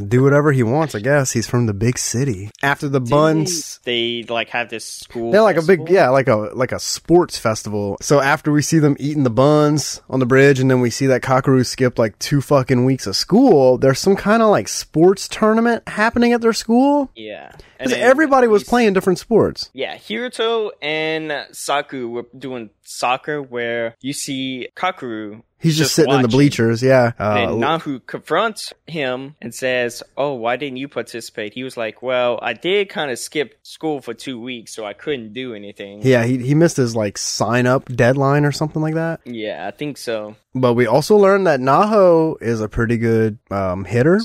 Do 0.07 0.23
whatever 0.23 0.53
he 0.53 0.63
wants, 0.63 0.95
I 0.95 1.01
guess. 1.01 1.33
He's 1.33 1.47
from 1.49 1.67
the 1.67 1.73
big 1.75 1.99
city. 1.99 2.51
After 2.63 2.89
the 2.89 3.01
buns, 3.01 3.81
They 3.85 4.25
like 4.29 4.51
have 4.51 4.69
this 4.69 4.85
school. 4.85 5.33
they're 5.33 5.43
like 5.43 5.57
a 5.57 5.63
big, 5.63 5.89
yeah, 5.89 6.09
like 6.11 6.29
a 6.29 6.37
like 6.55 6.73
a 6.73 6.79
sports 6.79 7.39
festival. 7.39 7.97
So 8.01 8.21
after 8.21 8.53
we 8.53 8.61
see 8.63 8.79
them 8.79 8.97
eating 9.01 9.23
the 9.25 9.31
buns 9.31 10.03
on 10.11 10.21
the 10.21 10.27
bridge, 10.27 10.61
and 10.61 10.71
then 10.71 10.81
we 10.81 10.91
see 10.91 11.07
that 11.07 11.23
Kakeru 11.23 11.65
skipped 11.65 11.99
like 11.99 12.19
two 12.19 12.41
fucking 12.41 12.85
weeks 12.85 13.07
of 13.07 13.17
school, 13.17 13.79
there's 13.79 13.99
some 13.99 14.17
kind 14.17 14.43
of 14.43 14.51
like 14.51 14.69
sports 14.69 15.27
tournament 15.29 15.89
happening 15.89 16.33
at 16.33 16.41
their 16.41 16.53
school. 16.53 17.11
Yeah. 17.15 17.53
Because 17.79 17.93
everybody 17.93 18.49
was 18.49 18.65
playing 18.65 18.93
different 18.93 19.21
sports. 19.21 19.71
Yeah, 19.73 19.97
Hiroto 19.97 20.71
and 20.83 21.47
Saku 21.53 22.09
were 22.11 22.27
doing 22.37 22.71
soccer 22.83 23.41
where 23.41 23.95
you 24.01 24.13
see 24.13 24.69
Kakeru. 24.75 25.43
He's 25.61 25.77
just, 25.77 25.95
sitting 25.95 26.15
in 26.15 26.23
the 26.23 26.29
bleachers, 26.29 26.83
yeah. 26.83 27.13
And 27.19 27.65
Uh, 27.65 27.79
Naho 27.79 28.05
confronts 28.07 28.73
him 28.87 29.35
and 29.43 29.55
says, 29.55 30.03
Oh, 30.17 30.35
why 30.35 30.57
didn't 30.57 30.77
you 30.77 30.87
participate? 30.89 31.55
He 31.55 31.65
was 31.65 31.77
like, 31.77 32.01
Well, 32.03 32.39
I 32.41 32.53
did 32.53 32.89
kind 32.89 33.11
of 33.11 33.19
skip 33.19 33.59
school 33.63 34.01
for 34.01 34.15
two 34.15 34.41
weeks, 34.41 34.73
so 34.75 34.85
I 34.85 34.93
couldn't 34.93 35.33
do 35.33 35.55
anything. 35.55 36.01
yeah, 36.03 36.25
he, 36.25 36.39
he 36.39 36.55
missed 36.55 36.77
his 36.77 36.95
like 36.95 37.19
sign 37.19 37.67
up 37.67 37.87
deadline 37.87 38.45
or 38.45 38.53
something 38.53 38.81
like 38.83 38.95
that. 38.95 39.21
Yeah, 39.25 39.67
I 39.67 39.73
think 39.73 39.99
so. 39.99 40.37
But 40.55 40.75
we 40.75 40.87
also 40.87 41.17
learned 41.17 41.47
that 41.47 41.61
Naho 41.61 42.41
is 42.41 42.61
a 42.61 42.69
pretty 42.69 42.97
good 42.97 43.39
um, 43.51 43.85
hitter. 43.85 44.21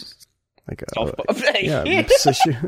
Like 0.68 0.84
uh, 0.84 1.02
uh, 1.02 1.12
a, 1.30 1.34
Softball. 1.34 1.64
yeah, 1.64 1.84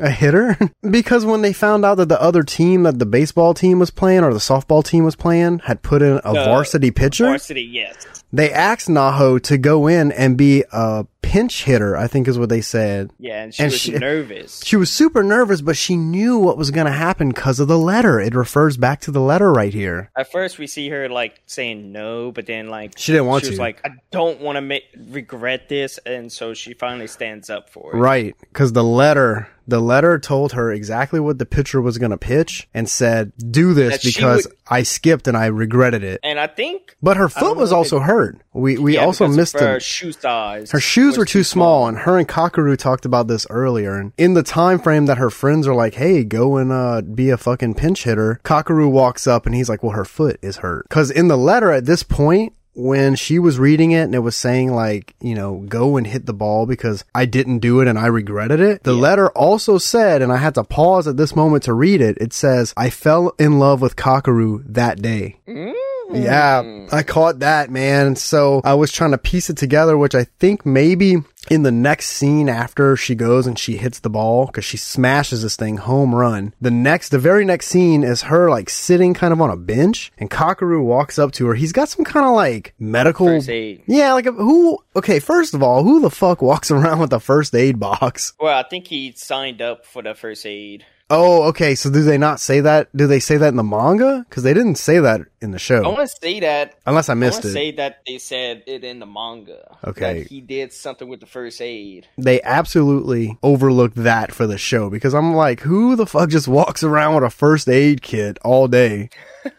a 0.00 0.10
hitter. 0.10 0.58
because 0.90 1.24
when 1.24 1.42
they 1.42 1.52
found 1.52 1.84
out 1.84 1.96
that 1.96 2.08
the 2.08 2.20
other 2.20 2.42
team 2.42 2.82
that 2.82 2.98
the 2.98 3.06
baseball 3.06 3.54
team 3.54 3.78
was 3.78 3.90
playing 3.90 4.22
or 4.22 4.32
the 4.32 4.38
softball 4.38 4.84
team 4.84 5.04
was 5.04 5.16
playing 5.16 5.60
had 5.60 5.82
put 5.82 6.02
in 6.02 6.20
a 6.24 6.32
The 6.32 6.44
varsity 6.44 6.90
pitcher, 6.90 7.24
Varsity, 7.24 7.62
yes. 7.62 8.24
they 8.32 8.52
asked 8.52 8.88
Naho 8.88 9.42
to 9.44 9.56
go 9.56 9.86
in 9.86 10.12
and 10.12 10.36
be 10.36 10.64
a 10.72 11.06
pinch 11.26 11.64
hitter, 11.64 11.96
I 11.96 12.06
think 12.06 12.28
is 12.28 12.38
what 12.38 12.48
they 12.48 12.60
said. 12.60 13.10
Yeah, 13.18 13.42
and 13.42 13.52
she 13.54 13.62
And 13.64 13.72
was 13.72 13.80
she- 13.80 13.92
nervous. 13.92 14.62
She 14.64 14.76
was 14.76 14.90
super 14.90 15.22
nervous, 15.22 15.60
but 15.60 15.76
she 15.76 15.96
knew 15.96 16.38
what 16.38 16.56
was 16.56 16.70
going 16.70 16.86
to 16.86 16.92
happen 16.92 17.28
because 17.30 17.58
of 17.60 17.68
the 17.68 17.78
letter. 17.78 18.20
It 18.20 18.34
refers 18.34 18.76
back 18.76 19.00
to 19.02 19.10
the 19.10 19.20
letter 19.20 19.52
right 19.52 19.74
here. 19.74 20.10
At 20.16 20.30
first, 20.30 20.58
we 20.58 20.66
see 20.66 20.88
her 20.90 21.08
like 21.08 21.40
saying 21.46 21.90
no, 21.92 22.30
but 22.32 22.46
then 22.46 22.68
like 22.68 22.92
She 22.96 23.12
didn't 23.12 23.26
want 23.26 23.44
she 23.44 23.50
was 23.50 23.58
to. 23.58 23.62
like, 23.62 23.80
I 23.84 23.90
don't 24.10 24.40
want 24.40 24.56
to 24.56 24.60
make 24.62 24.84
regret 25.10 25.68
this, 25.68 25.98
and 26.06 26.30
so 26.30 26.54
she 26.54 26.74
finally 26.74 27.06
stands 27.08 27.50
up 27.50 27.70
for 27.70 27.94
it. 27.94 27.98
Right, 27.98 28.34
because 28.40 28.72
the 28.72 28.84
letter, 28.84 29.48
the 29.66 29.80
letter 29.80 30.18
told 30.18 30.52
her 30.52 30.70
exactly 30.72 31.20
what 31.20 31.38
the 31.38 31.46
pitcher 31.46 31.80
was 31.80 31.98
going 31.98 32.10
to 32.10 32.16
pitch 32.18 32.68
and 32.74 32.88
said, 32.88 33.32
"Do 33.50 33.74
this 33.74 33.94
That 33.94 34.04
because 34.04 34.46
would- 34.46 34.54
I 34.68 34.82
skipped 34.82 35.28
and 35.28 35.36
I 35.36 35.46
regretted 35.46 36.02
it." 36.04 36.20
And 36.24 36.38
I 36.40 36.46
think 36.46 36.96
But 37.02 37.16
her 37.16 37.28
foot 37.28 37.56
was 37.56 37.72
also 37.72 37.98
it- 37.98 38.02
hurt. 38.04 38.38
We 38.52 38.78
we 38.78 38.94
yeah, 38.94 39.04
also 39.04 39.28
missed 39.28 39.58
her 39.60 39.78
shoe 39.80 40.12
size. 40.12 40.70
her 40.70 40.80
shoes 40.80 41.18
were 41.18 41.24
too 41.26 41.42
small, 41.44 41.86
and 41.86 41.98
her 41.98 42.16
and 42.18 42.26
Kakeru 42.26 42.76
talked 42.76 43.04
about 43.04 43.28
this 43.28 43.46
earlier. 43.50 43.94
And 43.96 44.12
in 44.16 44.34
the 44.34 44.42
time 44.42 44.78
frame 44.78 45.06
that 45.06 45.18
her 45.18 45.30
friends 45.30 45.66
are 45.68 45.74
like, 45.74 45.94
"Hey, 45.94 46.24
go 46.24 46.56
and 46.56 46.72
uh, 46.72 47.02
be 47.02 47.28
a 47.30 47.36
fucking 47.36 47.74
pinch 47.74 48.04
hitter," 48.04 48.40
Kakeru 48.44 48.90
walks 48.90 49.26
up 49.26 49.44
and 49.46 49.54
he's 49.54 49.68
like, 49.68 49.82
"Well, 49.82 49.92
her 49.92 50.04
foot 50.06 50.38
is 50.42 50.58
hurt." 50.58 50.86
Because 50.88 51.10
in 51.10 51.28
the 51.28 51.36
letter 51.36 51.70
at 51.70 51.84
this 51.86 52.02
point, 52.02 52.54
when 52.76 53.14
she 53.16 53.38
was 53.38 53.58
reading 53.58 53.92
it 53.92 54.02
and 54.02 54.14
it 54.14 54.20
was 54.20 54.36
saying 54.36 54.72
like, 54.72 55.14
you 55.20 55.34
know, 55.34 55.64
go 55.66 55.96
and 55.96 56.06
hit 56.06 56.26
the 56.26 56.34
ball 56.34 56.66
because 56.66 57.04
I 57.14 57.24
didn't 57.24 57.60
do 57.60 57.80
it 57.80 57.88
and 57.88 57.98
I 57.98 58.06
regretted 58.06 58.60
it. 58.60 58.82
The 58.82 58.92
letter 58.92 59.30
also 59.30 59.78
said, 59.78 60.20
and 60.20 60.30
I 60.30 60.36
had 60.36 60.54
to 60.54 60.64
pause 60.64 61.08
at 61.08 61.16
this 61.16 61.34
moment 61.34 61.64
to 61.64 61.72
read 61.72 62.02
it. 62.02 62.18
It 62.20 62.34
says, 62.34 62.74
"I 62.76 62.90
fell 62.90 63.32
in 63.38 63.58
love 63.58 63.80
with 63.80 63.96
Kakeru 63.96 64.62
that 64.66 65.00
day." 65.00 65.38
Mm. 65.48 65.72
Yeah, 66.10 66.62
mm. 66.62 66.92
I 66.92 67.02
caught 67.02 67.40
that, 67.40 67.70
man. 67.70 68.16
So 68.16 68.60
I 68.64 68.74
was 68.74 68.92
trying 68.92 69.12
to 69.12 69.18
piece 69.18 69.50
it 69.50 69.56
together, 69.56 69.96
which 69.96 70.14
I 70.14 70.24
think 70.38 70.64
maybe 70.64 71.16
in 71.50 71.62
the 71.62 71.70
next 71.70 72.06
scene 72.06 72.48
after 72.48 72.96
she 72.96 73.14
goes 73.14 73.46
and 73.46 73.58
she 73.58 73.76
hits 73.76 74.00
the 74.00 74.10
ball 74.10 74.46
because 74.46 74.64
she 74.64 74.76
smashes 74.76 75.42
this 75.42 75.56
thing 75.56 75.76
home 75.76 76.14
run. 76.14 76.52
The 76.60 76.70
next, 76.70 77.10
the 77.10 77.18
very 77.18 77.44
next 77.44 77.68
scene 77.68 78.02
is 78.02 78.22
her 78.22 78.50
like 78.50 78.68
sitting 78.68 79.14
kind 79.14 79.32
of 79.32 79.40
on 79.40 79.50
a 79.50 79.56
bench 79.56 80.12
and 80.18 80.30
Kakeru 80.30 80.82
walks 80.82 81.18
up 81.18 81.32
to 81.32 81.46
her. 81.46 81.54
He's 81.54 81.72
got 81.72 81.88
some 81.88 82.04
kind 82.04 82.26
of 82.26 82.34
like 82.34 82.74
medical. 82.78 83.26
First 83.26 83.48
aid. 83.48 83.82
Yeah, 83.86 84.12
like 84.12 84.26
a, 84.26 84.32
who? 84.32 84.78
Okay, 84.94 85.20
first 85.20 85.54
of 85.54 85.62
all, 85.62 85.82
who 85.84 86.00
the 86.00 86.10
fuck 86.10 86.42
walks 86.42 86.70
around 86.72 87.00
with 87.00 87.12
a 87.12 87.20
first 87.20 87.54
aid 87.54 87.78
box? 87.78 88.32
Well, 88.40 88.56
I 88.56 88.68
think 88.68 88.88
he 88.88 89.12
signed 89.12 89.62
up 89.62 89.86
for 89.86 90.02
the 90.02 90.14
first 90.14 90.44
aid. 90.46 90.84
Oh, 91.08 91.44
okay. 91.44 91.76
So 91.76 91.88
do 91.90 92.02
they 92.02 92.18
not 92.18 92.40
say 92.40 92.60
that? 92.60 92.88
Do 92.96 93.06
they 93.06 93.20
say 93.20 93.36
that 93.36 93.48
in 93.48 93.56
the 93.56 93.62
manga? 93.62 94.24
Because 94.28 94.42
they 94.42 94.52
didn't 94.54 94.74
say 94.74 94.98
that 94.98 95.20
in 95.40 95.52
the 95.52 95.58
show. 95.58 95.84
I 95.84 95.88
want 95.88 96.00
to 96.00 96.08
say 96.08 96.40
that. 96.40 96.74
unless 96.84 97.08
I 97.08 97.12
I 97.12 97.14
missed 97.14 97.42
to 97.42 97.48
it. 97.48 97.52
say 97.52 97.70
that 97.72 98.00
they 98.06 98.18
said 98.18 98.64
it 98.66 98.82
in 98.82 98.98
the 98.98 99.06
manga. 99.06 99.76
Okay. 99.84 100.20
That 100.22 100.28
he 100.28 100.40
did 100.40 100.72
something 100.72 101.08
with 101.08 101.20
the 101.20 101.26
first 101.26 101.60
aid. 101.60 102.08
they 102.18 102.42
absolutely 102.42 103.38
overlooked 103.42 103.96
that 103.96 104.32
for 104.34 104.46
the 104.48 104.58
show 104.58 104.90
because 104.90 105.14
I'm 105.14 105.32
like, 105.34 105.60
who 105.60 105.94
the 105.94 106.06
fuck 106.06 106.28
just 106.28 106.48
walks 106.48 106.82
around 106.82 107.14
with 107.14 107.24
a 107.24 107.30
first 107.30 107.68
aid 107.68 108.02
kit 108.02 108.38
all 108.44 108.66
day? 108.66 109.10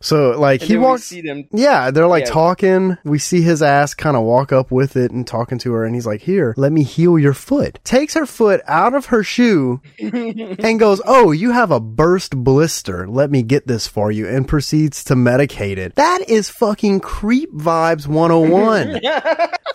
So 0.00 0.38
like 0.38 0.60
And 0.60 0.70
he 0.70 0.76
walks. 0.76 1.04
see 1.04 1.22
them. 1.22 1.44
Yeah, 1.52 1.90
they're 1.90 2.06
like 2.06 2.26
Yeah. 2.26 2.30
talking. 2.32 2.96
We 3.04 3.18
see 3.18 3.40
his 3.40 3.62
ass 3.62 3.94
kind 3.94 4.14
of 4.16 4.22
walk 4.24 4.52
up 4.52 4.70
with 4.70 4.94
it 4.96 5.10
and 5.10 5.26
talking 5.26 5.56
to 5.60 5.72
her, 5.72 5.84
and 5.84 5.94
he's 5.94 6.06
like, 6.06 6.20
"Here, 6.20 6.52
let 6.58 6.70
me 6.70 6.82
heal 6.82 7.18
your 7.18 7.32
foot." 7.32 7.78
Takes 7.82 8.12
her 8.14 8.26
foot 8.26 8.60
out 8.68 8.94
of 8.94 9.06
her 9.06 9.22
shoe 9.22 9.80
and 9.98 10.78
goes, 10.78 11.00
"Oh, 11.06 11.32
you 11.32 11.52
have 11.52 11.70
a 11.70 11.80
burst 11.80 12.36
blister. 12.36 13.08
Let 13.08 13.30
me 13.30 13.42
get 13.42 13.66
this 13.66 13.86
for 13.86 14.12
you." 14.12 14.28
And 14.28 14.46
proceeds 14.46 15.02
to 15.04 15.14
medicate 15.14 15.78
it. 15.78 15.94
That 15.94 16.28
is 16.28 16.50
fucking 16.50 17.00
creep 17.00 17.52
vibes 17.54 18.06
101. 18.06 19.00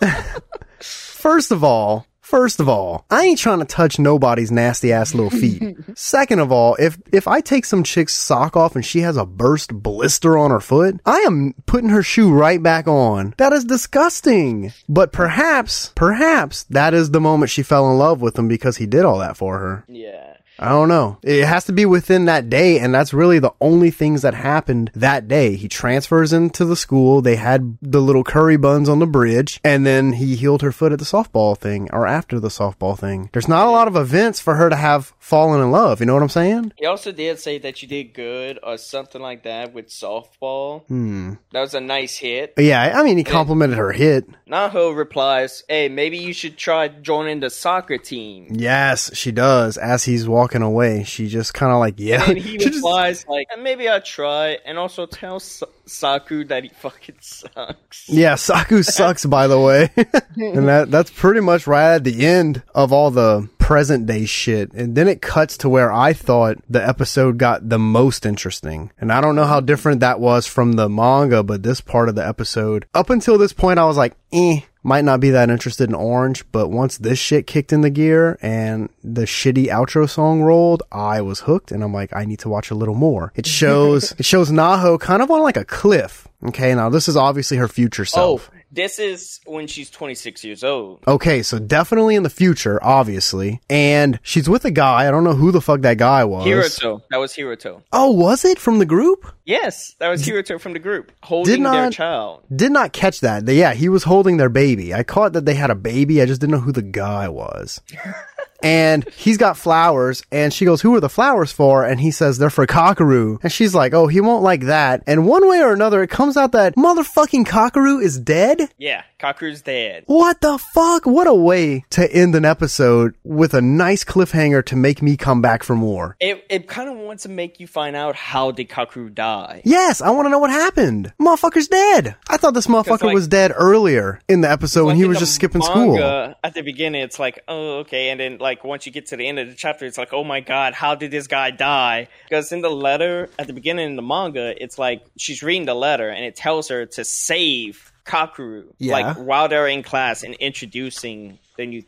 First 0.80 1.50
of 1.52 1.62
all, 1.64 2.06
first 2.32 2.60
of 2.60 2.68
all, 2.68 3.04
I 3.10 3.26
ain't 3.26 3.38
trying 3.38 3.58
to 3.58 3.66
touch 3.66 3.98
nobody's 3.98 4.50
nasty 4.50 4.90
ass 4.90 5.14
little 5.14 5.28
feet. 5.30 5.76
Second 5.94 6.38
of 6.38 6.50
all, 6.50 6.76
if 6.76 6.98
if 7.12 7.28
I 7.28 7.42
take 7.42 7.66
some 7.66 7.84
chick's 7.84 8.14
sock 8.14 8.56
off 8.56 8.74
and 8.74 8.84
she 8.84 9.00
has 9.00 9.18
a 9.18 9.26
burst 9.26 9.74
blister 9.74 10.38
on 10.38 10.50
her 10.50 10.58
foot, 10.58 10.98
I 11.04 11.18
am 11.18 11.54
putting 11.66 11.90
her 11.90 12.02
shoe 12.02 12.32
right 12.32 12.62
back 12.62 12.88
on. 12.88 13.34
That 13.36 13.52
is 13.52 13.66
disgusting. 13.66 14.72
But 14.88 15.12
perhaps, 15.12 15.92
perhaps 15.94 16.64
that 16.70 16.94
is 16.94 17.10
the 17.10 17.20
moment 17.20 17.50
she 17.50 17.62
fell 17.62 17.90
in 17.90 17.98
love 17.98 18.22
with 18.22 18.38
him 18.38 18.48
because 18.48 18.78
he 18.78 18.86
did 18.86 19.04
all 19.04 19.18
that 19.18 19.36
for 19.36 19.58
her. 19.58 19.84
Yeah. 19.86 20.31
I 20.62 20.68
don't 20.68 20.88
know. 20.88 21.18
It 21.22 21.44
has 21.44 21.64
to 21.64 21.72
be 21.72 21.84
within 21.84 22.26
that 22.26 22.48
day, 22.48 22.78
and 22.78 22.94
that's 22.94 23.12
really 23.12 23.40
the 23.40 23.52
only 23.60 23.90
things 23.90 24.22
that 24.22 24.34
happened 24.34 24.90
that 24.94 25.26
day. 25.26 25.56
He 25.56 25.66
transfers 25.68 26.32
into 26.32 26.64
the 26.64 26.76
school. 26.76 27.20
They 27.20 27.36
had 27.36 27.78
the 27.82 28.00
little 28.00 28.22
curry 28.22 28.56
buns 28.56 28.88
on 28.88 29.00
the 29.00 29.06
bridge, 29.06 29.60
and 29.64 29.84
then 29.84 30.12
he 30.12 30.36
healed 30.36 30.62
her 30.62 30.70
foot 30.70 30.92
at 30.92 31.00
the 31.00 31.04
softball 31.04 31.58
thing, 31.58 31.88
or 31.92 32.06
after 32.06 32.38
the 32.38 32.48
softball 32.48 32.98
thing. 32.98 33.28
There's 33.32 33.48
not 33.48 33.66
a 33.66 33.70
lot 33.70 33.88
of 33.88 33.96
events 33.96 34.40
for 34.40 34.54
her 34.54 34.70
to 34.70 34.76
have 34.76 35.12
fallen 35.18 35.60
in 35.60 35.72
love. 35.72 35.98
You 35.98 36.06
know 36.06 36.14
what 36.14 36.22
I'm 36.22 36.28
saying? 36.28 36.72
He 36.76 36.86
also 36.86 37.10
did 37.10 37.40
say 37.40 37.58
that 37.58 37.82
you 37.82 37.88
did 37.88 38.14
good 38.14 38.58
or 38.62 38.76
something 38.76 39.20
like 39.20 39.42
that 39.42 39.72
with 39.74 39.88
softball. 39.88 40.86
Hmm. 40.86 41.34
That 41.52 41.60
was 41.60 41.74
a 41.74 41.80
nice 41.80 42.16
hit. 42.16 42.54
Yeah, 42.56 42.92
I 42.94 43.02
mean, 43.02 43.18
he 43.18 43.24
complimented 43.24 43.78
her 43.78 43.90
hit. 43.92 44.28
Naho 44.48 44.94
replies, 44.94 45.64
"Hey, 45.68 45.88
maybe 45.88 46.18
you 46.18 46.32
should 46.32 46.56
try 46.56 46.88
joining 46.88 47.40
the 47.40 47.50
soccer 47.50 47.98
team." 47.98 48.48
Yes, 48.50 49.10
she 49.16 49.32
does. 49.32 49.76
As 49.78 50.04
he's 50.04 50.28
walking 50.28 50.51
away, 50.60 51.04
she 51.04 51.28
just 51.28 51.54
kind 51.54 51.72
of 51.72 51.78
like, 51.78 51.94
yeah. 51.96 52.28
And 52.28 52.36
he 52.36 52.50
She 52.58 52.58
just- 52.58 52.74
replies 52.76 53.24
like, 53.26 53.46
"Maybe 53.58 53.88
I'll 53.88 54.02
try," 54.02 54.58
and 54.66 54.76
also 54.76 55.06
tell 55.06 55.40
Sa- 55.40 55.64
Saku 55.86 56.44
that 56.44 56.64
he 56.64 56.68
fucking 56.68 57.16
sucks. 57.20 58.08
Yeah, 58.08 58.34
Saku 58.34 58.82
sucks, 58.82 59.24
by 59.24 59.46
the 59.46 59.58
way. 59.58 59.88
and 60.36 60.68
that 60.68 60.90
that's 60.90 61.10
pretty 61.10 61.40
much 61.40 61.66
right 61.66 61.94
at 61.94 62.04
the 62.04 62.26
end 62.26 62.62
of 62.74 62.92
all 62.92 63.10
the 63.10 63.48
present 63.58 64.06
day 64.06 64.24
shit. 64.26 64.72
And 64.74 64.94
then 64.96 65.08
it 65.08 65.22
cuts 65.22 65.56
to 65.58 65.68
where 65.68 65.90
I 65.92 66.12
thought 66.12 66.58
the 66.68 66.86
episode 66.86 67.38
got 67.38 67.68
the 67.68 67.78
most 67.78 68.26
interesting. 68.26 68.90
And 68.98 69.12
I 69.12 69.20
don't 69.20 69.36
know 69.36 69.44
how 69.46 69.60
different 69.60 70.00
that 70.00 70.20
was 70.20 70.46
from 70.46 70.72
the 70.72 70.88
manga, 70.88 71.42
but 71.42 71.62
this 71.62 71.80
part 71.80 72.08
of 72.08 72.16
the 72.16 72.26
episode, 72.26 72.86
up 72.92 73.08
until 73.08 73.38
this 73.38 73.52
point, 73.52 73.78
I 73.78 73.84
was 73.86 73.96
like, 73.96 74.14
eh. 74.32 74.60
Might 74.84 75.04
not 75.04 75.20
be 75.20 75.30
that 75.30 75.48
interested 75.48 75.88
in 75.88 75.94
Orange, 75.94 76.44
but 76.50 76.68
once 76.68 76.98
this 76.98 77.18
shit 77.18 77.46
kicked 77.46 77.72
in 77.72 77.82
the 77.82 77.90
gear 77.90 78.36
and 78.42 78.88
the 79.04 79.22
shitty 79.22 79.66
outro 79.66 80.08
song 80.08 80.42
rolled, 80.42 80.82
I 80.90 81.20
was 81.20 81.40
hooked 81.40 81.70
and 81.70 81.84
I'm 81.84 81.94
like, 81.94 82.14
I 82.14 82.24
need 82.24 82.40
to 82.40 82.48
watch 82.48 82.70
a 82.70 82.74
little 82.74 82.96
more. 82.96 83.32
It 83.36 83.46
shows, 83.60 84.12
it 84.18 84.24
shows 84.24 84.50
Naho 84.50 84.98
kind 84.98 85.22
of 85.22 85.30
on 85.30 85.40
like 85.40 85.56
a 85.56 85.64
cliff. 85.64 86.26
Okay, 86.44 86.74
now 86.74 86.88
this 86.88 87.08
is 87.08 87.16
obviously 87.16 87.58
her 87.58 87.68
future 87.68 88.02
oh, 88.02 88.04
self. 88.04 88.50
Oh, 88.52 88.58
this 88.72 88.98
is 88.98 89.40
when 89.44 89.66
she's 89.66 89.90
26 89.90 90.44
years 90.44 90.64
old. 90.64 91.00
Okay, 91.06 91.42
so 91.42 91.58
definitely 91.58 92.14
in 92.14 92.22
the 92.22 92.30
future, 92.30 92.82
obviously. 92.82 93.60
And 93.68 94.18
she's 94.22 94.48
with 94.48 94.64
a 94.64 94.70
guy. 94.70 95.06
I 95.06 95.10
don't 95.10 95.24
know 95.24 95.34
who 95.34 95.52
the 95.52 95.60
fuck 95.60 95.82
that 95.82 95.98
guy 95.98 96.24
was. 96.24 96.46
Hiroto. 96.46 97.02
That 97.10 97.18
was 97.18 97.34
Hiroto. 97.34 97.82
Oh, 97.92 98.10
was 98.10 98.46
it 98.46 98.58
from 98.58 98.78
the 98.78 98.86
group? 98.86 99.30
Yes, 99.44 99.94
that 99.98 100.08
was 100.08 100.24
Hiroto 100.24 100.60
from 100.60 100.72
the 100.72 100.78
group 100.78 101.10
holding 101.22 101.62
their 101.62 101.72
not- 101.72 101.92
child. 101.92 102.44
Did 102.54 102.72
not 102.72 102.92
catch 102.92 103.20
that. 103.20 103.46
Yeah, 103.48 103.74
he 103.74 103.88
was 103.88 104.04
holding 104.04 104.36
their 104.36 104.48
baby. 104.48 104.94
I 104.94 105.02
caught 105.02 105.32
that 105.32 105.44
they 105.46 105.54
had 105.54 105.70
a 105.70 105.74
baby. 105.74 106.22
I 106.22 106.26
just 106.26 106.40
didn't 106.40 106.52
know 106.52 106.60
who 106.60 106.72
the 106.72 106.82
guy 106.82 107.28
was. 107.28 107.80
and 108.62 109.08
he's 109.10 109.38
got 109.38 109.56
flowers 109.56 110.22
and 110.30 110.52
she 110.52 110.64
goes, 110.64 110.80
who 110.80 110.94
are 110.94 111.00
the 111.00 111.08
flowers 111.08 111.50
for? 111.50 111.84
And 111.84 112.00
he 112.00 112.12
says, 112.12 112.38
they're 112.38 112.50
for 112.50 112.66
Kakeru. 112.66 113.38
And 113.42 113.50
she's 113.50 113.74
like, 113.74 113.92
oh, 113.94 114.06
he 114.06 114.20
won't 114.20 114.44
like 114.44 114.62
that. 114.62 115.02
And 115.06 115.26
one 115.26 115.48
way 115.48 115.60
or 115.60 115.72
another, 115.72 116.02
it 116.02 116.10
comes 116.10 116.36
out 116.36 116.52
that 116.52 116.76
motherfucking 116.76 117.44
Kakeru 117.46 118.00
is 118.00 118.20
dead. 118.20 118.72
Yeah, 118.78 119.02
Kakeru's 119.18 119.62
dead. 119.62 120.04
What 120.06 120.40
the 120.40 120.58
fuck? 120.58 121.04
What 121.06 121.26
a 121.26 121.34
way 121.34 121.84
to 121.90 122.12
end 122.12 122.36
an 122.36 122.44
episode 122.44 123.16
with 123.24 123.54
a 123.54 123.62
nice 123.62 124.04
cliffhanger 124.04 124.64
to 124.66 124.76
make 124.76 125.02
me 125.02 125.16
come 125.16 125.42
back 125.42 125.64
for 125.64 125.74
more. 125.74 126.16
It 126.20 126.44
it 126.48 126.68
kind 126.68 126.88
of 126.88 126.96
wants 126.96 127.24
to 127.24 127.28
make 127.28 127.58
you 127.58 127.66
find 127.66 127.96
out 127.96 128.14
how 128.14 128.52
did 128.52 128.68
Kakeru 128.68 129.12
die. 129.12 129.31
Yes, 129.64 130.00
I 130.00 130.10
want 130.10 130.26
to 130.26 130.30
know 130.30 130.38
what 130.38 130.50
happened. 130.50 131.12
Motherfucker's 131.20 131.68
dead. 131.68 132.16
I 132.28 132.36
thought 132.36 132.54
this 132.54 132.66
motherfucker 132.66 133.02
like- 133.04 133.14
was 133.14 133.28
dead 133.28 133.52
earlier 133.54 134.20
in 134.28 134.40
the 134.40 134.50
episode 134.50 134.86
when 134.86 134.96
Like 134.96 135.02
he 135.02 135.08
was 135.08 135.18
just 135.18 135.34
skipping 135.34 135.62
school. 135.62 135.98
At 136.44 136.54
the 136.54 136.62
beginning, 136.62 137.02
it's 137.02 137.18
like, 137.18 137.42
oh, 137.48 137.78
okay, 137.80 138.10
and 138.10 138.18
then 138.20 138.38
like 138.38 138.64
once 138.64 138.86
you 138.86 138.92
get 138.92 139.06
to 139.06 139.16
the 139.16 139.26
end 139.28 139.38
of 139.38 139.48
the 139.48 139.54
chapter, 139.54 139.84
it's 139.86 139.98
like, 139.98 140.12
oh 140.12 140.24
my 140.24 140.40
god, 140.40 140.74
how 140.74 140.94
did 140.94 141.10
this 141.10 141.26
guy 141.26 141.50
die? 141.50 142.08
Because 142.28 142.52
in 142.52 142.60
the 142.62 142.70
letter 142.70 143.28
at 143.38 143.46
the 143.46 143.52
beginning 143.52 143.86
in 143.90 143.96
the 143.96 144.02
manga, 144.02 144.54
it's 144.62 144.78
like 144.78 145.02
she's 145.16 145.42
reading 145.42 145.66
the 145.66 145.74
letter 145.74 146.08
and 146.08 146.24
it 146.24 146.36
tells 146.36 146.68
her 146.68 146.86
to 146.86 147.04
save 147.04 147.92
Kakeru, 148.04 148.64
Yeah. 148.78 148.92
like 148.94 149.16
while 149.16 149.48
they're 149.48 149.68
in 149.68 149.82
class 149.84 150.24
and 150.24 150.34
introducing 150.34 151.38
the 151.56 151.66
new 151.66 151.82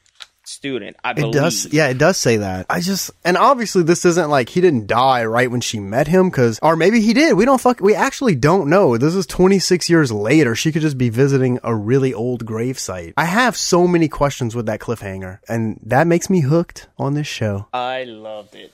student. 0.47 0.97
I 1.03 1.11
It 1.13 1.17
believe. 1.17 1.33
does, 1.33 1.73
yeah, 1.73 1.89
it 1.89 1.99
does 1.99 2.17
say 2.17 2.37
that. 2.39 2.67
I 2.69 2.81
just, 2.81 3.11
and 3.25 3.37
obviously 3.37 3.83
this 3.83 4.05
isn't 4.05 4.29
like 4.31 4.49
he 4.51 4.61
didn't 4.61 4.87
die 4.87 5.25
right 5.25 5.51
when 5.51 5.61
she 5.61 5.79
met 5.81 6.09
him, 6.09 6.31
cause, 6.31 6.59
or 6.63 6.77
maybe 6.77 7.01
he 7.01 7.15
did. 7.15 7.35
We 7.35 7.45
don't 7.45 7.61
fuck, 7.61 7.81
we 7.81 7.95
actually 7.95 8.35
don't 8.35 8.69
know. 8.69 8.97
This 8.99 9.15
is 9.15 9.27
26 9.27 9.89
years 9.89 10.13
later. 10.13 10.55
She 10.55 10.73
could 10.73 10.83
just 10.83 10.99
be 10.99 11.09
visiting 11.09 11.59
a 11.63 11.75
really 11.75 12.13
old 12.13 12.45
gravesite. 12.45 13.15
I 13.17 13.25
have 13.25 13.57
so 13.57 13.87
many 13.89 14.09
questions 14.09 14.55
with 14.55 14.67
that 14.67 14.81
cliffhanger, 14.81 15.39
and 15.49 15.81
that 15.85 16.07
makes 16.07 16.29
me 16.29 16.41
hooked 16.41 16.89
on 16.99 17.15
this 17.15 17.27
show. 17.27 17.67
I 17.73 18.05
loved 18.05 18.55
it. 18.55 18.74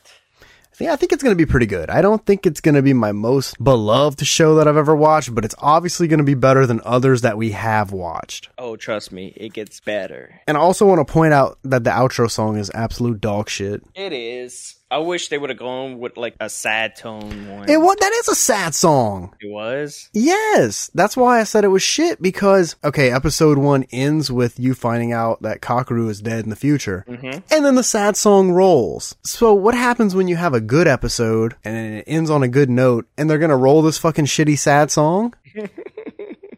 Yeah, 0.81 0.93
I 0.93 0.97
think 0.97 1.13
it's 1.13 1.23
going 1.23 1.37
to 1.37 1.47
be 1.47 1.51
pretty 1.51 1.67
good. 1.67 1.91
I 1.91 2.01
don't 2.01 2.25
think 2.25 2.47
it's 2.47 2.61
going 2.61 2.75
to 2.75 2.83
be 2.83 2.95
my 2.95 3.13
most 3.13 3.63
beloved 3.63 4.27
show 4.27 4.55
that 4.57 4.67
I've 4.67 4.77
ever 4.79 4.97
watched, 4.97 5.35
but 5.35 5.45
it's 5.45 5.55
obviously 5.59 6.09
going 6.09 6.19
to 6.19 6.25
be 6.25 6.35
better 6.35 6.67
than 6.67 6.81
others 6.85 7.21
that 7.21 7.37
we 7.37 7.51
have 7.53 7.93
watched. 7.93 8.49
Oh, 8.57 8.77
trust 8.77 9.13
me, 9.13 9.35
it 9.37 9.53
gets 9.53 9.81
better. 9.81 10.41
And 10.47 10.57
I 10.57 10.61
also 10.61 10.87
want 10.87 11.07
to 11.07 11.13
point 11.13 11.35
out 11.35 11.59
that 11.65 11.85
the 11.85 11.91
outro 11.91 12.31
song 12.31 12.57
is 12.57 12.71
absolute 12.75 13.21
dog 13.21 13.51
shit. 13.51 13.83
It 13.95 14.13
is. 14.13 14.77
I 14.91 14.99
wish 14.99 15.29
they 15.29 15.39
would 15.39 15.51
have 15.51 15.59
gone 15.59 15.99
with 15.99 16.17
like 16.17 16.35
a 16.41 16.51
sad 16.51 16.97
tone 16.97 17.49
one. 17.49 17.71
It 17.71 17.81
what 17.81 18.01
that 18.01 18.13
is 18.13 18.29
a 18.29 18.35
sad 18.35 18.75
song. 18.75 19.35
It 19.41 19.51
was. 19.51 20.09
Yes, 20.13 20.91
that's 20.95 21.17
why 21.17 21.41
I 21.41 21.45
said 21.45 21.65
it 21.65 21.69
was 21.69 21.83
shit 21.83 22.21
because 22.21 22.77
okay, 22.83 23.13
episode 23.13 23.59
1 23.59 23.85
ends 23.93 24.33
with 24.33 24.59
you 24.59 24.75
finding 24.75 25.13
out 25.13 25.43
that 25.43 25.61
Kakeru 25.61 26.09
is 26.09 26.21
dead 26.21 26.45
in 26.45 26.51
the 26.51 26.57
future. 26.57 27.05
Mm-hmm. 27.09 27.41
And 27.55 27.65
then 27.65 27.77
the 27.77 27.85
sad 27.85 28.17
song 28.17 28.51
rolls. 28.51 29.15
So 29.23 29.55
what 29.55 29.75
happens 29.75 30.15
when 30.15 30.29
you 30.29 30.37
have 30.37 30.55
a 30.55 30.61
good 30.61 30.89
episode 30.89 31.55
and 31.65 31.77
then 31.77 31.93
it 31.93 32.05
ends 32.07 32.31
on 32.31 32.43
a 32.43 32.49
good 32.49 32.71
note 32.71 33.07
and 33.17 33.31
they're 33.31 33.39
going 33.39 33.51
to 33.51 33.57
roll 33.57 33.83
this 33.83 33.99
fucking 33.99 34.27
shitty 34.27 34.59
sad 34.59 34.91
song? 34.91 35.35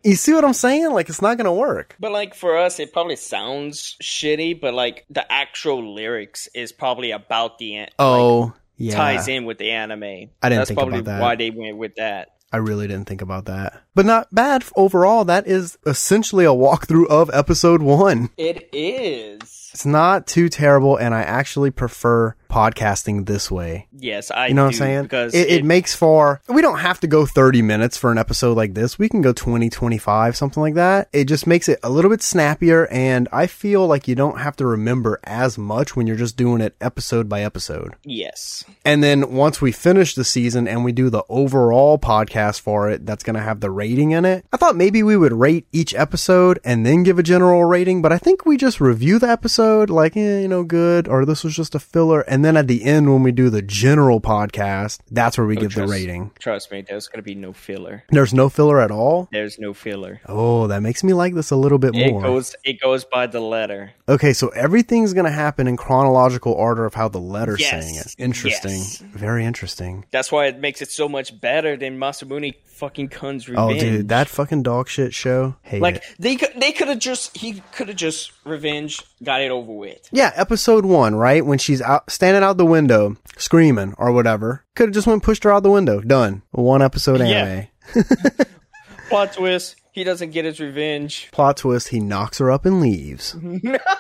you 0.05 0.15
see 0.17 0.33
what 0.33 0.45
I'm 0.45 0.53
saying? 0.53 0.93
Like 0.93 1.09
it's 1.09 1.23
not 1.23 1.37
going 1.37 1.45
to 1.47 1.53
work. 1.53 1.97
But 2.01 2.13
like 2.13 2.35
for 2.35 2.57
us, 2.59 2.79
it 2.81 2.93
probably 2.93 3.17
sounds 3.17 3.97
shitty, 4.03 4.61
but 4.61 4.75
like 4.75 5.05
the 5.11 5.31
actual 5.31 5.95
lyrics 5.95 6.49
is 6.55 6.73
probably 6.73 7.11
about 7.11 7.59
the 7.59 7.77
an- 7.77 7.91
Oh, 7.99 8.53
yeah. 8.77 8.95
ties 8.97 9.29
in 9.29 9.45
with 9.45 9.59
the 9.59 9.71
anime. 9.71 10.03
I 10.03 10.09
didn't 10.09 10.59
That's 10.59 10.69
think 10.69 10.79
probably 10.79 10.99
about 11.01 11.13
that. 11.19 11.21
why 11.23 11.37
they 11.37 11.51
went 11.51 11.77
with 11.77 11.95
that. 11.97 12.29
I 12.55 12.59
really 12.59 12.87
didn't 12.87 13.07
think 13.09 13.23
about 13.23 13.47
that. 13.47 13.81
But 13.95 14.05
not 14.05 14.35
bad 14.35 14.65
overall. 14.77 15.25
That 15.25 15.47
is 15.47 15.79
essentially 15.87 16.45
a 16.45 16.49
walkthrough 16.49 17.07
of 17.09 17.31
episode 17.33 17.81
1. 17.81 18.29
It 18.37 18.69
is. 18.75 19.71
It's 19.73 19.87
not 19.87 20.27
too 20.27 20.51
terrible, 20.51 20.97
and 20.99 21.15
I 21.15 21.23
actually 21.23 21.71
prefer 21.71 22.35
podcasting 22.53 23.27
this 23.27 23.51
way. 23.51 23.89
Yes, 23.93 24.31
I. 24.31 24.49
You 24.49 24.55
know 24.55 24.65
what 24.65 24.75
I'm 24.75 24.79
saying? 24.79 25.03
Because 25.05 25.35
it, 25.35 25.49
it 25.49 25.65
makes 25.65 25.95
for, 25.95 26.41
we 26.49 26.61
don't 26.61 26.79
have 26.81 27.01
to 27.01 27.07
go 27.07 27.25
30 27.25 27.63
minutes 27.63 27.97
for 27.97 28.13
an 28.13 28.19
episode 28.19 28.57
like 28.57 28.75
this. 28.75 28.99
We 28.99 29.09
can 29.09 29.23
go 29.23 29.33
20, 29.33 29.71
25, 29.71 30.37
something 30.37 30.61
like 30.61 30.75
that. 30.75 31.09
It 31.13 31.25
just 31.25 31.47
makes 31.47 31.69
it 31.69 31.81
a 31.83 31.91
little 31.91 32.11
bit 32.11 32.23
snappier, 32.23 32.87
and 32.89 33.29
I 33.33 33.47
feel 33.47 33.87
like 33.87 34.07
you 34.07 34.15
don't 34.15 34.39
have 34.39 34.57
to 34.57 34.67
remember 34.67 35.19
as 35.25 35.57
much 35.57 35.97
when 35.97 36.07
you're 36.07 36.17
just 36.17 36.37
doing 36.37 36.61
it 36.61 36.77
episode 36.81 37.29
by 37.29 37.43
episode. 37.43 37.97
yes. 38.05 38.65
And 38.85 39.03
then 39.03 39.33
once 39.33 39.61
we 39.61 39.71
finish 39.71 40.15
the 40.15 40.25
season 40.25 40.67
and 40.67 40.85
we 40.85 40.91
do 40.93 41.09
the 41.09 41.25
overall 41.29 41.99
podcast 41.99 42.61
for 42.61 42.91
it, 42.91 43.07
that's 43.07 43.23
going 43.23 43.37
to 43.37 43.43
have 43.43 43.61
the 43.61 43.71
rating 43.71 44.11
in 44.11 44.25
it. 44.25 44.45
I 44.53 44.57
thought 44.57 44.77
maybe 44.77 45.03
we 45.03 45.17
would 45.17 45.33
rate 45.33 45.67
each 45.73 45.95
episode 45.95 46.59
and 46.65 46.85
then 46.85 47.05
give 47.05 47.19
a 47.19 47.23
general 47.23 47.65
rating, 47.65 48.03
but 48.03 48.13
I 48.13 48.19
think 48.19 48.45
we 48.45 48.57
just 48.57 48.81
review 48.81 49.19
the 49.21 49.29
episode 49.29 49.89
like, 49.89 50.17
eh, 50.17 50.41
you 50.41 50.49
know, 50.49 50.65
good, 50.65 51.07
or 51.09 51.25
this 51.25 51.45
was 51.45 51.55
just 51.55 51.75
a 51.77 51.79
filler, 51.79 52.23
and 52.23 52.42
And 52.43 52.47
then 52.49 52.57
at 52.57 52.67
the 52.67 52.83
end, 52.83 53.09
when 53.09 53.23
we 53.23 53.31
do 53.31 53.51
the 53.51 53.63
general 53.63 54.21
podcast, 54.21 54.99
that's 55.13 55.39
where 55.39 55.47
we 55.47 55.57
oh, 55.57 55.61
give 55.61 55.77
the 55.77 55.87
rating. 55.87 56.33
Trust 56.41 56.73
me, 56.73 56.81
there's 56.81 57.07
gonna 57.07 57.23
be 57.23 57.37
no 57.37 57.53
filler. 57.53 58.03
There's 58.09 58.35
no 58.35 58.49
filler 58.49 58.81
at 58.81 58.91
all. 58.91 59.29
There's 59.31 59.61
no 59.61 59.73
filler. 59.73 60.21
Oh, 60.27 60.67
that 60.67 60.83
makes 60.83 61.05
me 61.05 61.13
like 61.13 61.37
this 61.37 61.53
a 61.53 61.57
little 61.57 61.79
bit 61.79 61.95
It 61.95 62.11
more. 62.11 62.21
goes 62.21 62.57
it 62.65 62.81
goes 62.81 63.05
by 63.05 63.29
the 63.29 63.39
letter. 63.39 63.93
Okay, 64.09 64.33
so 64.33 64.49
everything's 64.49 65.13
going 65.13 65.27
to 65.27 65.31
happen 65.31 65.69
in 65.69 65.77
chronological 65.77 66.53
order 66.53 66.85
of 66.85 66.95
how 66.95 67.07
the 67.07 67.21
letter's 67.21 67.61
Yes. 67.61 67.71
saying 67.71 67.95
it. 67.95 68.15
Interesting. 68.19 68.79
Yes. 68.79 68.99
Very 68.99 69.45
interesting. 69.45 70.05
That's 70.11 70.33
why 70.33 70.47
it 70.47 70.59
makes 70.59 70.83
it 70.83 70.91
so 70.91 71.09
much 71.09 71.41
better 71.41 71.77
than 71.77 71.97
Masamune 71.97 72.57
fucking 72.83 73.09
Kun's 73.09 73.49
oh, 73.49 73.69
Revenge. 73.69 73.83
Oh, 73.83 73.87
dude, 73.99 74.09
that 74.09 74.29
fucking 74.29 74.65
dog 74.65 74.89
shit 74.89 75.15
show. 75.15 75.55
Hate 75.63 75.81
like 75.81 75.97
it. 75.97 76.03
they 76.19 76.35
could 76.35 76.51
they 76.61 76.73
could 76.73 76.89
have 76.89 76.99
just 76.99 77.37
he 77.37 77.63
could 77.73 77.87
have 77.87 77.97
just 77.97 78.33
revenge 78.45 79.01
got 79.23 79.41
it 79.41 79.53
over 79.53 79.73
with. 79.73 80.09
Yeah, 80.11 80.33
episode 80.35 80.85
one, 80.85 81.15
right? 81.15 81.47
When 81.47 81.59
she's 81.59 81.81
out 81.81 82.11
standing 82.11 82.32
out 82.43 82.57
the 82.57 82.65
window 82.65 83.17
screaming 83.37 83.95
or 83.99 84.13
whatever. 84.13 84.65
Could 84.77 84.89
have 84.89 84.95
just 84.95 85.07
went 85.09 85.15
and 85.15 85.23
pushed 85.23 85.43
her 85.45 85.53
out 85.53 85.65
the 85.65 85.71
window. 85.71 86.01
Done. 86.01 86.43
One 86.53 86.81
episode 86.83 87.21
anime. 87.21 87.67
Yeah. 87.97 88.03
Plot 89.09 89.33
twist: 89.37 89.77
he 89.91 90.05
doesn't 90.05 90.31
get 90.31 90.45
his 90.45 90.61
revenge. 90.61 91.29
Plot 91.33 91.57
twist, 91.57 91.89
he 91.89 91.99
knocks 92.01 92.39
her 92.39 92.51
up 92.53 92.65
and 92.65 92.81
leaves. 92.81 93.37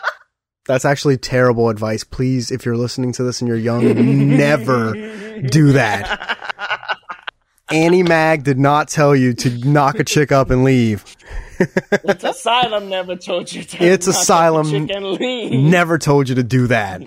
That's 0.66 0.84
actually 0.84 1.16
terrible 1.16 1.68
advice. 1.70 2.04
Please, 2.04 2.52
if 2.52 2.64
you're 2.64 2.76
listening 2.76 3.12
to 3.14 3.24
this 3.24 3.40
and 3.40 3.48
you're 3.48 3.56
young, 3.56 4.36
never 4.36 4.92
do 5.42 5.72
that. 5.72 6.38
Animag 7.68 8.44
did 8.44 8.58
not 8.60 8.86
tell 8.88 9.16
you 9.16 9.32
to 9.34 9.50
knock 9.68 9.98
a 9.98 10.04
chick 10.04 10.30
up 10.30 10.50
and 10.50 10.62
leave. 10.62 11.04
It's 11.58 12.22
Asylum 12.22 12.88
never 12.88 13.16
told 13.16 13.52
you. 13.52 13.64
To 13.64 13.82
It's 13.84 14.06
up 14.06 14.14
a 14.14 14.18
Asylum. 14.18 14.70
chick 14.70 14.90
and 14.94 15.04
leave. 15.12 15.52
Never 15.52 15.98
told 15.98 16.28
you 16.28 16.34
to 16.36 16.42
do 16.42 16.66
that. 16.68 17.02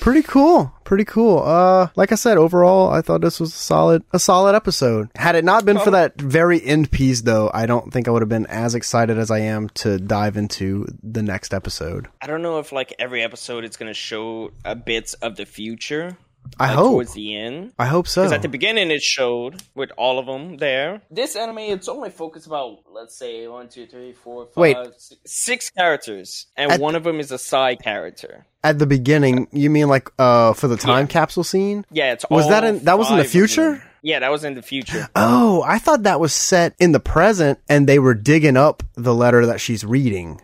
Pretty 0.00 0.22
cool. 0.22 0.72
Pretty 0.84 1.04
cool. 1.04 1.40
Uh, 1.40 1.88
like 1.96 2.12
I 2.12 2.14
said, 2.14 2.38
overall, 2.38 2.90
I 2.90 3.02
thought 3.02 3.20
this 3.20 3.40
was 3.40 3.52
a 3.54 3.58
solid, 3.58 4.02
a 4.12 4.18
solid 4.18 4.54
episode. 4.54 5.10
Had 5.14 5.34
it 5.34 5.44
not 5.44 5.64
been 5.64 5.78
for 5.78 5.90
that 5.90 6.20
very 6.20 6.64
end 6.64 6.90
piece, 6.90 7.22
though, 7.22 7.50
I 7.52 7.66
don't 7.66 7.92
think 7.92 8.08
I 8.08 8.10
would 8.10 8.22
have 8.22 8.28
been 8.28 8.46
as 8.46 8.74
excited 8.74 9.18
as 9.18 9.30
I 9.30 9.40
am 9.40 9.68
to 9.70 9.98
dive 9.98 10.36
into 10.36 10.86
the 11.02 11.22
next 11.22 11.52
episode. 11.52 12.08
I 12.22 12.26
don't 12.26 12.42
know 12.42 12.58
if 12.58 12.72
like 12.72 12.94
every 12.98 13.22
episode 13.22 13.64
it's 13.64 13.76
gonna 13.76 13.94
show 13.94 14.52
a 14.64 14.74
bits 14.74 15.14
of 15.14 15.36
the 15.36 15.44
future. 15.46 16.16
I 16.58 16.68
like, 16.68 16.76
hope. 16.76 16.90
towards 16.92 17.12
the 17.14 17.36
end. 17.36 17.72
I 17.78 17.86
hope 17.86 18.08
so. 18.08 18.22
Because 18.22 18.32
at 18.32 18.42
the 18.42 18.48
beginning 18.48 18.90
it 18.90 19.02
showed 19.02 19.62
with 19.74 19.90
all 19.96 20.18
of 20.18 20.26
them 20.26 20.56
there. 20.58 21.02
This 21.10 21.36
anime 21.36 21.58
it's 21.58 21.88
only 21.88 22.10
focused 22.10 22.46
about 22.46 22.78
let's 22.92 23.16
say 23.16 23.46
one, 23.48 23.68
two, 23.68 23.86
three, 23.86 24.12
four, 24.12 24.46
five, 24.46 24.56
Wait. 24.56 24.76
six- 24.98 25.16
six 25.26 25.70
characters, 25.70 26.46
and 26.56 26.72
At- 26.72 26.80
one 26.80 26.94
of 26.94 27.04
them 27.04 27.20
is 27.20 27.30
a 27.32 27.38
side 27.38 27.80
character. 27.82 28.46
At 28.64 28.78
the 28.80 28.86
beginning, 28.86 29.46
you 29.52 29.70
mean 29.70 29.88
like 29.88 30.10
uh 30.18 30.52
for 30.52 30.68
the 30.68 30.76
time 30.76 31.06
capsule 31.06 31.44
scene? 31.44 31.84
Yeah, 31.92 32.12
it's 32.12 32.24
Was 32.30 32.44
all 32.44 32.50
that 32.50 32.64
in- 32.64 32.84
that 32.84 32.98
was 32.98 33.10
in 33.10 33.16
the 33.18 33.24
future? 33.24 33.82
Yeah, 34.02 34.20
that 34.20 34.30
was 34.30 34.44
in 34.44 34.54
the 34.54 34.62
future. 34.62 35.08
Oh, 35.16 35.62
I 35.66 35.78
thought 35.78 36.04
that 36.04 36.20
was 36.20 36.32
set 36.32 36.74
in 36.78 36.92
the 36.92 37.00
present 37.00 37.58
and 37.68 37.88
they 37.88 37.98
were 37.98 38.14
digging 38.14 38.56
up 38.56 38.82
the 38.94 39.14
letter 39.14 39.46
that 39.46 39.60
she's 39.60 39.84
reading. 39.84 40.40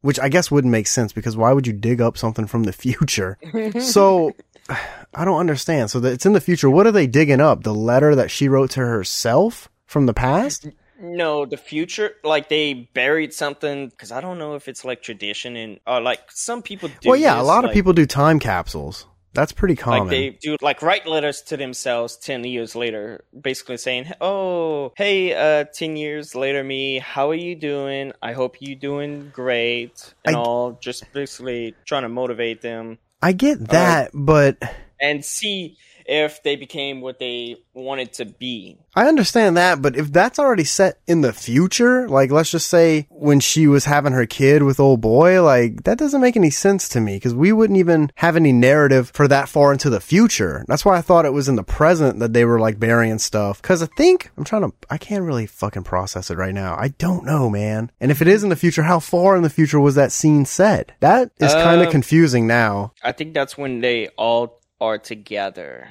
Which 0.00 0.18
I 0.20 0.28
guess 0.30 0.50
wouldn't 0.50 0.70
make 0.72 0.86
sense 0.86 1.12
because 1.12 1.36
why 1.36 1.52
would 1.52 1.66
you 1.66 1.72
dig 1.72 2.00
up 2.00 2.16
something 2.18 2.46
from 2.46 2.64
the 2.64 2.72
future? 2.72 3.38
so 3.80 4.32
I 5.14 5.24
don't 5.24 5.38
understand. 5.38 5.90
So 5.90 6.04
it's 6.04 6.26
in 6.26 6.32
the 6.32 6.40
future. 6.40 6.68
What 6.68 6.86
are 6.86 6.92
they 6.92 7.06
digging 7.06 7.40
up? 7.40 7.62
The 7.62 7.74
letter 7.74 8.14
that 8.14 8.30
she 8.30 8.48
wrote 8.48 8.70
to 8.72 8.80
herself 8.80 9.68
from 9.86 10.06
the 10.06 10.14
past? 10.14 10.68
No, 11.00 11.44
the 11.44 11.56
future, 11.56 12.12
like 12.22 12.48
they 12.48 12.88
buried 12.94 13.34
something 13.34 13.88
because 13.88 14.10
I 14.12 14.20
don't 14.20 14.38
know 14.38 14.54
if 14.54 14.68
it's 14.68 14.84
like 14.84 15.02
tradition 15.02 15.56
and 15.56 15.80
or 15.86 16.00
like 16.00 16.20
some 16.30 16.62
people 16.62 16.88
do. 17.00 17.10
well, 17.10 17.16
yeah, 17.16 17.34
a 17.34 17.38
this, 17.38 17.46
lot 17.46 17.64
of 17.64 17.72
people 17.72 17.92
do 17.92 18.06
time 18.06 18.38
capsules. 18.38 19.06
That's 19.34 19.50
pretty 19.50 19.74
common. 19.74 20.02
Like 20.02 20.10
they 20.10 20.30
do, 20.30 20.56
like 20.62 20.80
write 20.80 21.06
letters 21.08 21.42
to 21.42 21.56
themselves 21.56 22.16
ten 22.16 22.44
years 22.44 22.76
later, 22.76 23.24
basically 23.38 23.76
saying, 23.76 24.12
"Oh, 24.20 24.92
hey, 24.96 25.34
uh, 25.34 25.64
ten 25.64 25.96
years 25.96 26.36
later, 26.36 26.62
me, 26.62 27.00
how 27.00 27.30
are 27.30 27.34
you 27.34 27.56
doing? 27.56 28.12
I 28.22 28.32
hope 28.32 28.62
you 28.62 28.76
doing 28.76 29.30
great 29.34 30.14
and 30.24 30.36
I- 30.36 30.38
all." 30.38 30.78
Just 30.80 31.12
basically 31.12 31.74
trying 31.84 32.04
to 32.04 32.08
motivate 32.08 32.62
them 32.62 32.98
I 33.24 33.32
get 33.32 33.68
that, 33.70 34.10
but 34.12 34.58
and 35.00 35.24
see 35.24 35.76
if 36.06 36.42
they 36.42 36.54
became 36.54 37.00
what 37.00 37.18
they 37.18 37.56
wanted 37.72 38.12
to 38.12 38.26
be. 38.26 38.78
I 38.94 39.08
understand 39.08 39.56
that, 39.56 39.80
but 39.80 39.96
if 39.96 40.12
that's 40.12 40.38
already 40.38 40.64
set 40.64 40.98
in 41.06 41.22
the 41.22 41.32
future, 41.32 42.06
like 42.08 42.30
let's 42.30 42.50
just 42.50 42.68
say 42.68 43.06
when 43.08 43.40
she 43.40 43.66
was 43.66 43.86
having 43.86 44.12
her 44.12 44.26
kid 44.26 44.62
with 44.62 44.78
old 44.78 45.00
boy, 45.00 45.42
like 45.42 45.84
that 45.84 45.96
doesn't 45.96 46.20
make 46.20 46.36
any 46.36 46.50
sense 46.50 46.90
to 46.90 47.00
me 47.00 47.16
because 47.16 47.34
we 47.34 47.52
wouldn't 47.52 47.78
even 47.78 48.12
have 48.16 48.36
any 48.36 48.52
narrative 48.52 49.10
for 49.14 49.26
that 49.28 49.48
far 49.48 49.72
into 49.72 49.88
the 49.88 50.00
future. 50.00 50.64
That's 50.68 50.84
why 50.84 50.98
I 50.98 51.00
thought 51.00 51.24
it 51.24 51.32
was 51.32 51.48
in 51.48 51.56
the 51.56 51.62
present 51.62 52.18
that 52.18 52.34
they 52.34 52.44
were 52.44 52.60
like 52.60 52.78
burying 52.78 53.18
stuff. 53.18 53.62
Cause 53.62 53.82
I 53.82 53.86
think 53.96 54.30
I'm 54.36 54.44
trying 54.44 54.70
to, 54.70 54.76
I 54.90 54.98
can't 54.98 55.24
really 55.24 55.46
fucking 55.46 55.84
process 55.84 56.30
it 56.30 56.36
right 56.36 56.54
now. 56.54 56.76
I 56.78 56.88
don't 56.88 57.24
know, 57.24 57.48
man. 57.48 57.90
And 57.98 58.10
if 58.10 58.20
it 58.20 58.28
is 58.28 58.44
in 58.44 58.50
the 58.50 58.56
future, 58.56 58.82
how 58.82 59.00
far 59.00 59.36
in 59.36 59.42
the 59.42 59.48
future 59.50 59.80
was 59.80 59.94
that 59.94 60.12
scene 60.12 60.44
set? 60.44 60.92
That 61.00 61.30
is 61.38 61.54
kind 61.54 61.80
of 61.80 61.86
Um, 61.86 61.92
confusing 61.92 62.46
now. 62.46 62.92
I 63.02 63.12
think 63.12 63.32
that's 63.32 63.56
when 63.56 63.80
they 63.80 64.08
all 64.18 64.60
are 64.80 64.98
together. 64.98 65.88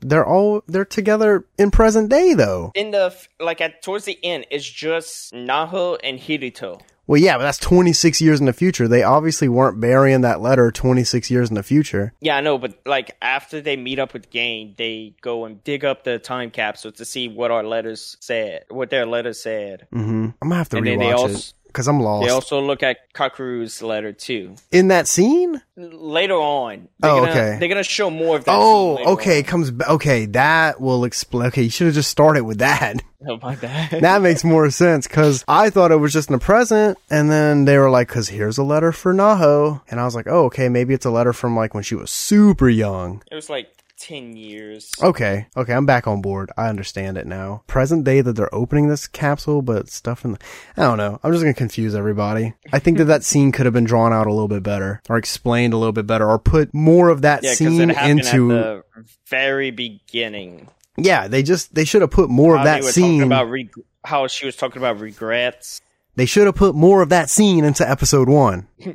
They're 0.00 0.26
all, 0.26 0.62
they're 0.66 0.84
together 0.84 1.44
in 1.58 1.70
present 1.70 2.08
day 2.08 2.34
though. 2.34 2.72
In 2.74 2.90
the 2.90 3.14
like 3.40 3.60
at 3.60 3.82
towards 3.82 4.04
the 4.04 4.18
end, 4.24 4.46
it's 4.50 4.68
just 4.68 5.32
Naho 5.32 5.98
and 6.02 6.18
Hiroto. 6.18 6.80
Well, 7.08 7.20
yeah, 7.20 7.36
but 7.36 7.42
that's 7.42 7.58
26 7.58 8.22
years 8.22 8.38
in 8.38 8.46
the 8.46 8.52
future. 8.52 8.86
They 8.86 9.02
obviously 9.02 9.48
weren't 9.48 9.80
burying 9.80 10.20
that 10.20 10.40
letter 10.40 10.70
26 10.70 11.30
years 11.32 11.48
in 11.50 11.56
the 11.56 11.62
future. 11.64 12.14
Yeah, 12.20 12.36
I 12.36 12.40
know, 12.40 12.58
but 12.58 12.78
like 12.86 13.16
after 13.20 13.60
they 13.60 13.76
meet 13.76 13.98
up 13.98 14.12
with 14.14 14.30
Gain, 14.30 14.74
they 14.78 15.16
go 15.20 15.44
and 15.44 15.62
dig 15.64 15.84
up 15.84 16.04
the 16.04 16.20
time 16.20 16.50
capsule 16.52 16.92
to 16.92 17.04
see 17.04 17.26
what 17.28 17.50
our 17.50 17.64
letters 17.64 18.16
said, 18.20 18.64
what 18.68 18.90
their 18.90 19.04
letters 19.04 19.42
said. 19.42 19.88
Mm-hmm. 19.92 20.26
I'm 20.40 20.48
gonna 20.48 20.54
have 20.54 20.68
to 20.70 20.76
And 20.78 20.86
then 20.86 21.00
they 21.00 21.06
rewatch 21.06 21.18
also- 21.18 21.34
it 21.38 21.52
because 21.72 21.88
I'm 21.88 22.00
lost. 22.00 22.26
They 22.26 22.30
also 22.32 22.60
look 22.60 22.82
at 22.82 23.12
Kakeru's 23.14 23.82
letter 23.82 24.12
too. 24.12 24.56
in 24.70 24.88
that 24.88 25.08
scene? 25.08 25.62
Later 25.76 26.34
on, 26.34 26.88
they're 27.00 27.10
Oh, 27.10 27.20
gonna, 27.20 27.30
okay. 27.30 27.56
They're 27.58 27.68
gonna 27.68 27.82
show 27.82 28.10
more 28.10 28.36
of 28.36 28.44
that. 28.44 28.54
Oh, 28.54 28.96
scene 28.98 29.06
Oh, 29.08 29.12
okay. 29.14 29.38
on. 29.38 29.44
Comes 29.44 29.72
okay. 29.88 30.26
That 30.26 30.80
will 30.80 31.04
explain. 31.04 31.46
Okay, 31.48 31.62
you 31.62 31.70
should 31.70 31.86
have 31.86 31.94
just 31.94 32.10
started 32.10 32.44
with 32.44 32.58
that. 32.58 33.02
Oh 33.26 33.38
my 33.40 33.54
bad. 33.54 34.02
that 34.02 34.20
makes 34.20 34.42
more 34.44 34.68
sense 34.70 35.06
because 35.06 35.44
I 35.46 35.70
thought 35.70 35.92
it 35.92 35.96
was 35.96 36.12
just 36.12 36.28
in 36.28 36.32
the 36.34 36.38
present, 36.40 36.98
and 37.08 37.30
then 37.30 37.64
they 37.66 37.78
were 37.78 37.88
like, 37.88 38.08
"Cause 38.08 38.28
here's 38.28 38.58
a 38.58 38.64
letter 38.64 38.90
for 38.92 39.14
Naho," 39.14 39.80
and 39.88 40.00
I 40.00 40.04
was 40.04 40.14
like, 40.16 40.26
"Oh, 40.28 40.46
okay. 40.46 40.68
Maybe 40.68 40.92
it's 40.92 41.06
a 41.06 41.10
letter 41.10 41.32
from 41.32 41.54
like 41.56 41.72
when 41.72 41.84
she 41.84 41.94
was 41.94 42.10
super 42.10 42.68
young." 42.68 43.22
it 43.30 43.34
was 43.36 43.48
like 43.48 43.68
ten 44.02 44.36
years. 44.36 44.90
Okay, 45.02 45.46
okay, 45.56 45.72
I'm 45.72 45.86
back 45.86 46.06
on 46.06 46.20
board. 46.20 46.50
I 46.56 46.68
understand 46.68 47.16
it 47.16 47.26
now. 47.26 47.62
Present 47.68 48.04
day 48.04 48.20
that 48.20 48.32
they're 48.34 48.52
opening 48.54 48.88
this 48.88 49.06
capsule, 49.06 49.62
but 49.62 49.88
stuff 49.88 50.24
in 50.24 50.32
the, 50.32 50.38
I 50.76 50.82
don't 50.82 50.98
know. 50.98 51.20
I'm 51.22 51.30
just 51.32 51.42
gonna 51.44 51.54
confuse 51.54 51.94
everybody. 51.94 52.54
I 52.72 52.78
think 52.80 52.98
that 52.98 53.04
that 53.12 53.24
scene 53.24 53.52
could 53.52 53.64
have 53.66 53.72
been 53.72 53.84
drawn 53.84 54.12
out 54.12 54.26
a 54.26 54.30
little 54.32 54.48
bit 54.48 54.62
better, 54.62 55.00
or 55.08 55.16
explained 55.16 55.72
a 55.72 55.76
little 55.76 55.92
bit 55.92 56.06
better, 56.06 56.28
or 56.28 56.38
put 56.38 56.74
more 56.74 57.08
of 57.10 57.22
that 57.22 57.42
Yeah, 57.44 57.54
scene 57.54 57.90
it 57.90 57.96
into. 57.96 58.52
at 58.52 58.64
the 58.96 59.04
very 59.28 59.70
beginning. 59.70 60.68
yeah, 60.96 61.28
they 61.28 61.42
just 61.42 61.74
they 61.74 61.84
should 61.84 62.02
have 62.02 62.10
put 62.10 62.28
more 62.28 62.56
of 62.58 62.64
that 62.64 62.84
scene. 62.84 63.22
about 63.22 63.48
reg- 63.48 63.72
how 64.04 64.26
she 64.26 64.44
was 64.46 64.56
talking 64.56 64.78
about 64.82 64.98
regrets. 64.98 65.80
they 66.16 66.26
should 66.26 66.46
have 66.46 66.56
put 66.56 66.74
more 66.74 67.02
of 67.02 67.08
that 67.10 67.30
scene 67.30 67.64
into 67.64 67.88
episode 67.88 68.28
one. 68.28 68.66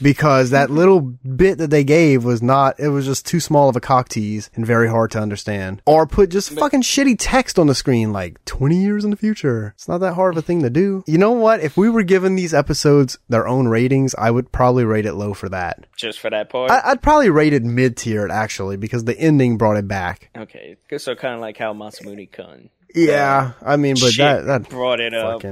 because 0.00 0.50
that 0.50 0.70
little 0.70 1.00
bit 1.00 1.58
that 1.58 1.70
they 1.70 1.84
gave 1.84 2.24
was 2.24 2.42
not, 2.42 2.78
it 2.78 2.88
was 2.88 3.06
just 3.06 3.26
too 3.26 3.40
small 3.40 3.68
of 3.68 3.76
a 3.76 3.80
cock 3.80 4.08
tease 4.08 4.50
and 4.54 4.66
very 4.66 4.88
hard 4.88 5.10
to 5.12 5.20
understand. 5.20 5.82
Or 5.86 6.06
put 6.06 6.30
just 6.30 6.50
fucking 6.50 6.82
shitty 6.82 7.16
text 7.18 7.58
on 7.58 7.66
the 7.66 7.74
screen 7.74 8.12
like 8.12 8.44
20 8.44 8.76
years 8.76 9.04
in 9.04 9.10
the 9.10 9.16
future. 9.16 9.72
It's 9.76 9.88
not 9.88 9.98
that 9.98 10.14
hard 10.14 10.34
of 10.34 10.38
a 10.38 10.42
thing 10.42 10.62
to 10.62 10.70
do. 10.70 11.04
You 11.06 11.18
know 11.18 11.32
what? 11.32 11.60
If 11.60 11.76
we 11.76 11.88
were 11.88 12.02
given 12.02 12.36
these 12.36 12.54
episodes 12.54 13.18
their 13.28 13.46
own 13.46 13.68
ratings, 13.68 14.14
I 14.16 14.30
would 14.30 14.52
probably 14.52 14.84
rate 14.84 15.06
it 15.06 15.14
low 15.14 15.34
for 15.34 15.48
that. 15.48 15.86
Just 15.96 16.20
for 16.20 16.30
that 16.30 16.50
part. 16.50 16.70
I, 16.70 16.82
I'd 16.84 17.02
probably 17.02 17.30
rate 17.30 17.52
it 17.52 17.62
mid 17.62 17.96
tier 17.96 18.28
actually 18.28 18.76
because 18.76 19.04
the 19.04 19.18
ending 19.18 19.56
brought 19.56 19.76
it 19.76 19.88
back. 19.88 20.30
okay, 20.36 20.76
so 20.98 21.14
kind 21.14 21.34
of 21.34 21.40
like 21.40 21.56
how 21.56 21.72
Masamune 21.72 22.30
Kun 22.30 22.70
Yeah. 22.94 23.52
I 23.62 23.76
mean, 23.76 23.96
but 24.00 24.16
that, 24.16 24.46
that 24.46 24.68
brought 24.68 25.00
it 25.00 25.14
up. 25.14 25.42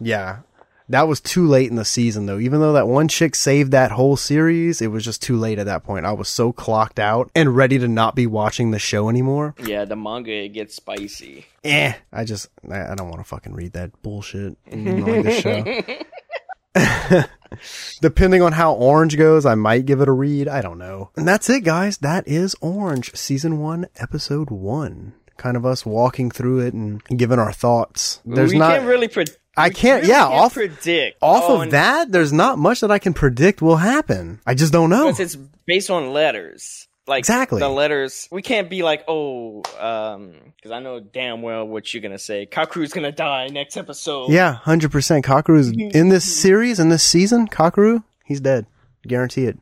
yeah 0.00 0.38
that 0.90 1.08
was 1.08 1.20
too 1.20 1.46
late 1.46 1.70
in 1.70 1.76
the 1.76 1.84
season 1.84 2.26
though 2.26 2.38
even 2.38 2.60
though 2.60 2.72
that 2.74 2.86
one 2.88 3.08
chick 3.08 3.34
saved 3.34 3.70
that 3.72 3.90
whole 3.92 4.16
series 4.16 4.82
it 4.82 4.88
was 4.88 5.04
just 5.04 5.22
too 5.22 5.36
late 5.36 5.58
at 5.58 5.66
that 5.66 5.82
point 5.84 6.04
i 6.04 6.12
was 6.12 6.28
so 6.28 6.52
clocked 6.52 6.98
out 6.98 7.30
and 7.34 7.56
ready 7.56 7.78
to 7.78 7.88
not 7.88 8.14
be 8.14 8.26
watching 8.26 8.70
the 8.70 8.78
show 8.78 9.08
anymore 9.08 9.54
Yeah, 9.64 9.84
the 9.84 9.96
manga 9.96 10.32
it 10.32 10.50
gets 10.50 10.74
spicy. 10.74 11.46
eh 11.64 11.94
i 12.12 12.24
just 12.24 12.48
i, 12.70 12.92
I 12.92 12.94
don't 12.94 13.08
want 13.08 13.20
to 13.20 13.24
fucking 13.24 13.54
read 13.54 13.72
that 13.72 14.02
bullshit 14.02 14.56
like 14.70 15.22
this 15.24 15.40
show 15.40 17.24
Depending 18.00 18.42
on 18.42 18.52
how 18.52 18.74
Orange 18.74 19.16
goes, 19.18 19.44
I 19.44 19.56
might 19.56 19.84
give 19.84 20.00
it 20.00 20.08
a 20.08 20.12
read. 20.12 20.46
I 20.46 20.60
don't 20.62 20.78
know. 20.78 21.10
And 21.16 21.26
that's 21.26 21.50
it, 21.50 21.64
guys. 21.64 21.98
That 21.98 22.26
is 22.28 22.54
Orange, 22.60 23.12
season 23.16 23.58
one, 23.58 23.88
episode 23.96 24.50
one. 24.50 25.14
Kind 25.36 25.56
of 25.56 25.66
us 25.66 25.84
walking 25.84 26.30
through 26.30 26.60
it 26.60 26.74
and 26.74 27.02
giving 27.04 27.40
our 27.40 27.52
thoughts. 27.52 28.20
There's 28.24 28.52
we 28.52 28.58
not. 28.58 28.70
can't 28.76 28.86
really 28.86 29.08
pre- 29.08 29.24
I 29.56 29.70
can't. 29.70 30.02
really 30.02 30.12
yeah, 30.12 30.22
can't 30.22 30.34
off 30.34 30.54
predict 30.54 31.18
off 31.20 31.44
Oh, 31.46 31.62
of 31.62 31.70
that, 31.72 32.12
there's 32.12 32.32
not 32.32 32.58
much 32.58 32.80
that 32.80 32.90
I 32.90 32.98
can 32.98 33.12
predict 33.14 33.60
will 33.60 33.76
happen. 33.76 34.40
I 34.46 34.54
just 34.54 34.72
don't 34.72 34.90
know. 34.90 35.06
because 35.06 35.20
it's 35.20 35.36
based 35.66 35.90
on 35.90 36.12
letters. 36.12 36.86
Like 37.06 37.20
Exactly. 37.20 37.58
the 37.58 37.68
letters. 37.68 38.28
We 38.30 38.40
can't 38.42 38.70
be 38.70 38.82
like, 38.82 39.02
oh, 39.08 39.62
um, 39.80 40.34
because 40.54 40.70
I 40.70 40.78
know 40.78 41.00
damn 41.00 41.42
well 41.42 41.66
what 41.66 41.92
you're 41.92 42.02
gonna 42.02 42.18
say. 42.18 42.46
Kakeru's 42.46 42.92
gonna 42.92 43.10
die 43.10 43.48
next 43.48 43.76
episode. 43.76 44.30
Yeah, 44.30 44.52
hundred 44.54 44.92
percent. 44.92 45.24
Kakeru 45.24 45.58
is 45.58 45.68
in 45.76 46.10
this 46.10 46.24
series 46.40 46.78
in 46.78 46.88
this 46.88 47.02
season. 47.02 47.48
Kakeru, 47.48 48.04
he's 48.24 48.40
dead. 48.40 48.66
Guarantee 49.08 49.46
it. 49.46 49.58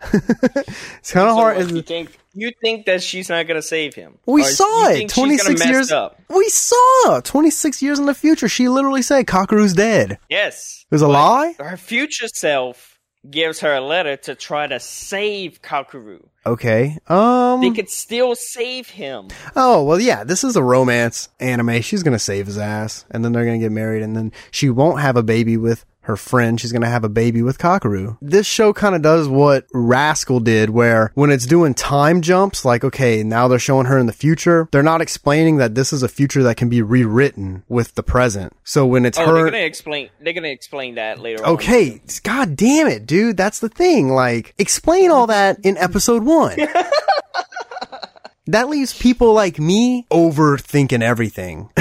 It's 0.00 1.12
kind 1.12 1.28
of 1.28 1.32
So 1.32 1.34
hard. 1.34 1.56
what, 1.56 1.70
you 1.70 1.82
think 1.82 2.16
you 2.34 2.52
think 2.62 2.86
that 2.86 3.02
she's 3.02 3.28
not 3.28 3.46
gonna 3.48 3.62
save 3.62 3.94
him? 3.94 4.18
we 4.26 4.42
Or 4.42 4.44
saw 4.44 4.88
it. 4.90 5.08
Twenty 5.08 5.38
six 5.38 5.64
years. 5.66 5.90
Up? 5.92 6.20
We 6.28 6.48
saw 6.48 7.20
twenty 7.24 7.50
six 7.50 7.82
years 7.82 7.98
in 7.98 8.06
the 8.06 8.14
future. 8.14 8.48
She 8.48 8.68
literally 8.68 9.02
said 9.02 9.26
Kakeru's 9.26 9.74
dead. 9.74 10.18
Yes, 10.28 10.84
It 10.90 10.94
was 10.94 11.02
a 11.02 11.08
lie. 11.08 11.54
Her 11.58 11.76
future 11.76 12.28
self 12.28 12.98
gives 13.28 13.60
her 13.60 13.74
a 13.74 13.80
letter 13.80 14.16
to 14.16 14.34
try 14.34 14.66
to 14.68 14.78
save 14.78 15.60
Kakeru. 15.60 16.24
Okay. 16.46 16.96
Um. 17.08 17.60
They 17.60 17.70
could 17.70 17.90
still 17.90 18.34
save 18.36 18.88
him. 18.88 19.28
Oh 19.56 19.82
well, 19.82 20.00
yeah. 20.00 20.22
This 20.24 20.44
is 20.44 20.54
a 20.56 20.62
romance 20.62 21.28
anime. 21.40 21.82
She's 21.82 22.02
gonna 22.04 22.18
save 22.20 22.46
his 22.46 22.56
ass, 22.58 23.04
and 23.10 23.24
then 23.24 23.32
they're 23.32 23.44
gonna 23.44 23.58
get 23.58 23.72
married, 23.72 24.02
and 24.02 24.14
then 24.16 24.32
she 24.52 24.70
won't 24.70 25.00
have 25.00 25.16
a 25.16 25.22
baby 25.22 25.56
with 25.56 25.84
her 26.08 26.16
friend. 26.16 26.58
She's 26.60 26.72
gonna 26.72 26.88
have 26.88 27.04
a 27.04 27.08
baby 27.08 27.42
with 27.42 27.58
Kakeru. 27.58 28.16
This 28.20 28.46
show 28.46 28.72
kind 28.72 28.94
of 28.96 29.02
does 29.02 29.28
what 29.28 29.66
Rascal 29.72 30.40
did, 30.40 30.70
where 30.70 31.12
when 31.14 31.30
it's 31.30 31.46
doing 31.46 31.74
time 31.74 32.22
jumps, 32.22 32.64
like 32.64 32.82
okay, 32.82 33.22
now 33.22 33.46
they're 33.46 33.58
showing 33.58 33.86
her 33.86 33.98
in 33.98 34.06
the 34.06 34.12
future. 34.12 34.68
They're 34.72 34.82
not 34.82 35.00
explaining 35.02 35.58
that 35.58 35.74
this 35.74 35.92
is 35.92 36.02
a 36.02 36.08
future 36.08 36.42
that 36.42 36.56
can 36.56 36.68
be 36.68 36.82
rewritten 36.82 37.62
with 37.68 37.94
the 37.94 38.02
present. 38.02 38.54
So 38.64 38.86
when 38.86 39.04
it's 39.06 39.18
Oh, 39.18 39.26
her, 39.26 39.34
they're 39.34 39.44
gonna 39.50 39.58
explain. 39.58 40.08
They're 40.20 40.32
gonna 40.32 40.48
explain 40.48 40.94
that 40.96 41.20
later. 41.20 41.44
on. 41.44 41.52
Okay, 41.54 42.00
god 42.22 42.56
damn 42.56 42.86
it, 42.88 43.06
dude. 43.06 43.36
That's 43.36 43.60
the 43.60 43.68
thing. 43.68 44.08
Like, 44.08 44.54
explain 44.58 45.10
all 45.10 45.26
that 45.28 45.58
in 45.62 45.76
episode 45.76 46.24
one. 46.24 46.56
that 48.46 48.68
leaves 48.70 48.96
people 48.98 49.34
like 49.34 49.58
me 49.58 50.06
overthinking 50.10 51.02
everything. 51.02 51.68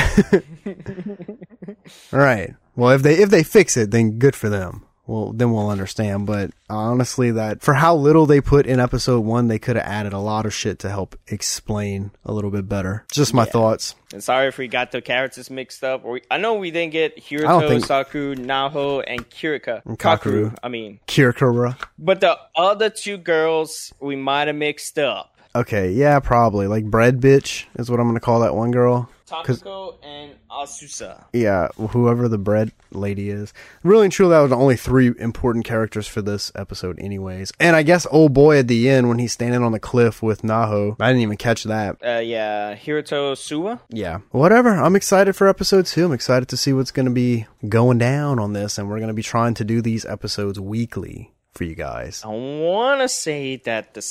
all 2.11 2.19
right. 2.19 2.53
Well, 2.77 2.91
if 2.91 3.01
they 3.01 3.15
if 3.15 3.29
they 3.29 3.43
fix 3.43 3.75
it, 3.75 3.91
then 3.91 4.19
good 4.19 4.35
for 4.35 4.47
them. 4.47 4.83
Well, 5.07 5.31
then 5.31 5.53
we'll 5.53 5.69
understand. 5.69 6.27
But 6.27 6.51
honestly, 6.69 7.31
that 7.31 7.61
for 7.61 7.73
how 7.73 7.95
little 7.95 8.25
they 8.25 8.41
put 8.41 8.65
in 8.67 8.79
episode 8.79 9.21
one, 9.21 9.47
they 9.47 9.57
could 9.57 9.77
have 9.77 9.85
added 9.85 10.11
a 10.13 10.19
lot 10.19 10.45
of 10.45 10.53
shit 10.53 10.79
to 10.79 10.89
help 10.89 11.17
explain 11.27 12.11
a 12.25 12.33
little 12.33 12.51
bit 12.51 12.67
better. 12.69 13.05
Just 13.11 13.33
my 13.33 13.45
thoughts. 13.45 13.95
And 14.13 14.21
sorry 14.23 14.47
if 14.49 14.57
we 14.57 14.67
got 14.67 14.91
the 14.91 15.01
characters 15.01 15.49
mixed 15.49 15.83
up. 15.83 16.03
Or 16.03 16.13
we, 16.13 16.21
I 16.29 16.37
know 16.37 16.55
we 16.55 16.71
didn't 16.71 16.91
get 16.91 17.17
Hiroto, 17.17 17.67
think- 17.67 17.85
Saku, 17.85 18.35
Naho, 18.35 19.03
and 19.07 19.27
Kirika. 19.29 19.81
Kakeru. 19.97 20.55
I 20.61 20.67
mean, 20.67 20.99
Kirikura. 21.07 21.77
but 21.97 22.19
the 22.19 22.37
other 22.55 22.89
two 22.89 23.17
girls 23.17 23.93
we 24.01 24.15
might 24.17 24.47
have 24.47 24.57
mixed 24.57 24.99
up. 24.99 25.33
Okay, 25.55 25.91
yeah, 25.93 26.19
probably. 26.19 26.67
Like 26.67 26.85
bread 26.85 27.19
bitch 27.21 27.63
is 27.79 27.89
what 27.89 27.99
I'm 27.99 28.07
gonna 28.07 28.19
call 28.19 28.41
that 28.41 28.53
one 28.55 28.71
girl. 28.71 29.09
Takako 29.27 29.97
and 30.03 30.35
Azusa. 30.49 31.25
Yeah, 31.33 31.67
whoever 31.77 32.27
the 32.27 32.37
bread 32.37 32.71
lady 32.91 33.29
is. 33.29 33.53
Really 33.83 34.05
and 34.05 34.11
truly, 34.11 34.31
that 34.31 34.39
was 34.39 34.49
the 34.49 34.55
only 34.55 34.77
three 34.77 35.13
important 35.19 35.65
characters 35.65 36.07
for 36.07 36.21
this 36.21 36.51
episode, 36.55 36.99
anyways. 36.99 37.51
And 37.59 37.75
I 37.75 37.83
guess 37.83 38.07
old 38.09 38.33
boy 38.33 38.59
at 38.59 38.67
the 38.67 38.89
end 38.89 39.09
when 39.09 39.19
he's 39.19 39.33
standing 39.33 39.63
on 39.63 39.73
the 39.73 39.79
cliff 39.79 40.23
with 40.23 40.41
Naho. 40.43 40.95
I 40.99 41.09
didn't 41.09 41.23
even 41.23 41.37
catch 41.37 41.65
that. 41.65 41.97
Uh, 42.03 42.19
yeah, 42.19 42.75
Hiroto 42.75 43.33
Suwa. 43.33 43.81
Yeah. 43.89 44.19
Whatever. 44.31 44.69
I'm 44.69 44.95
excited 44.95 45.33
for 45.33 45.47
episode 45.47 45.85
two. 45.85 46.05
I'm 46.05 46.13
excited 46.13 46.47
to 46.49 46.57
see 46.57 46.71
what's 46.71 46.91
going 46.91 47.07
to 47.07 47.11
be 47.11 47.47
going 47.67 47.97
down 47.97 48.39
on 48.39 48.53
this. 48.53 48.77
And 48.77 48.89
we're 48.89 48.99
going 48.99 49.07
to 49.09 49.13
be 49.13 49.23
trying 49.23 49.53
to 49.55 49.65
do 49.65 49.81
these 49.81 50.05
episodes 50.05 50.59
weekly 50.59 51.33
for 51.51 51.65
you 51.65 51.75
guys. 51.75 52.21
I 52.23 52.29
want 52.29 53.01
to 53.01 53.09
say 53.09 53.57
that 53.65 53.93
the 53.93 54.01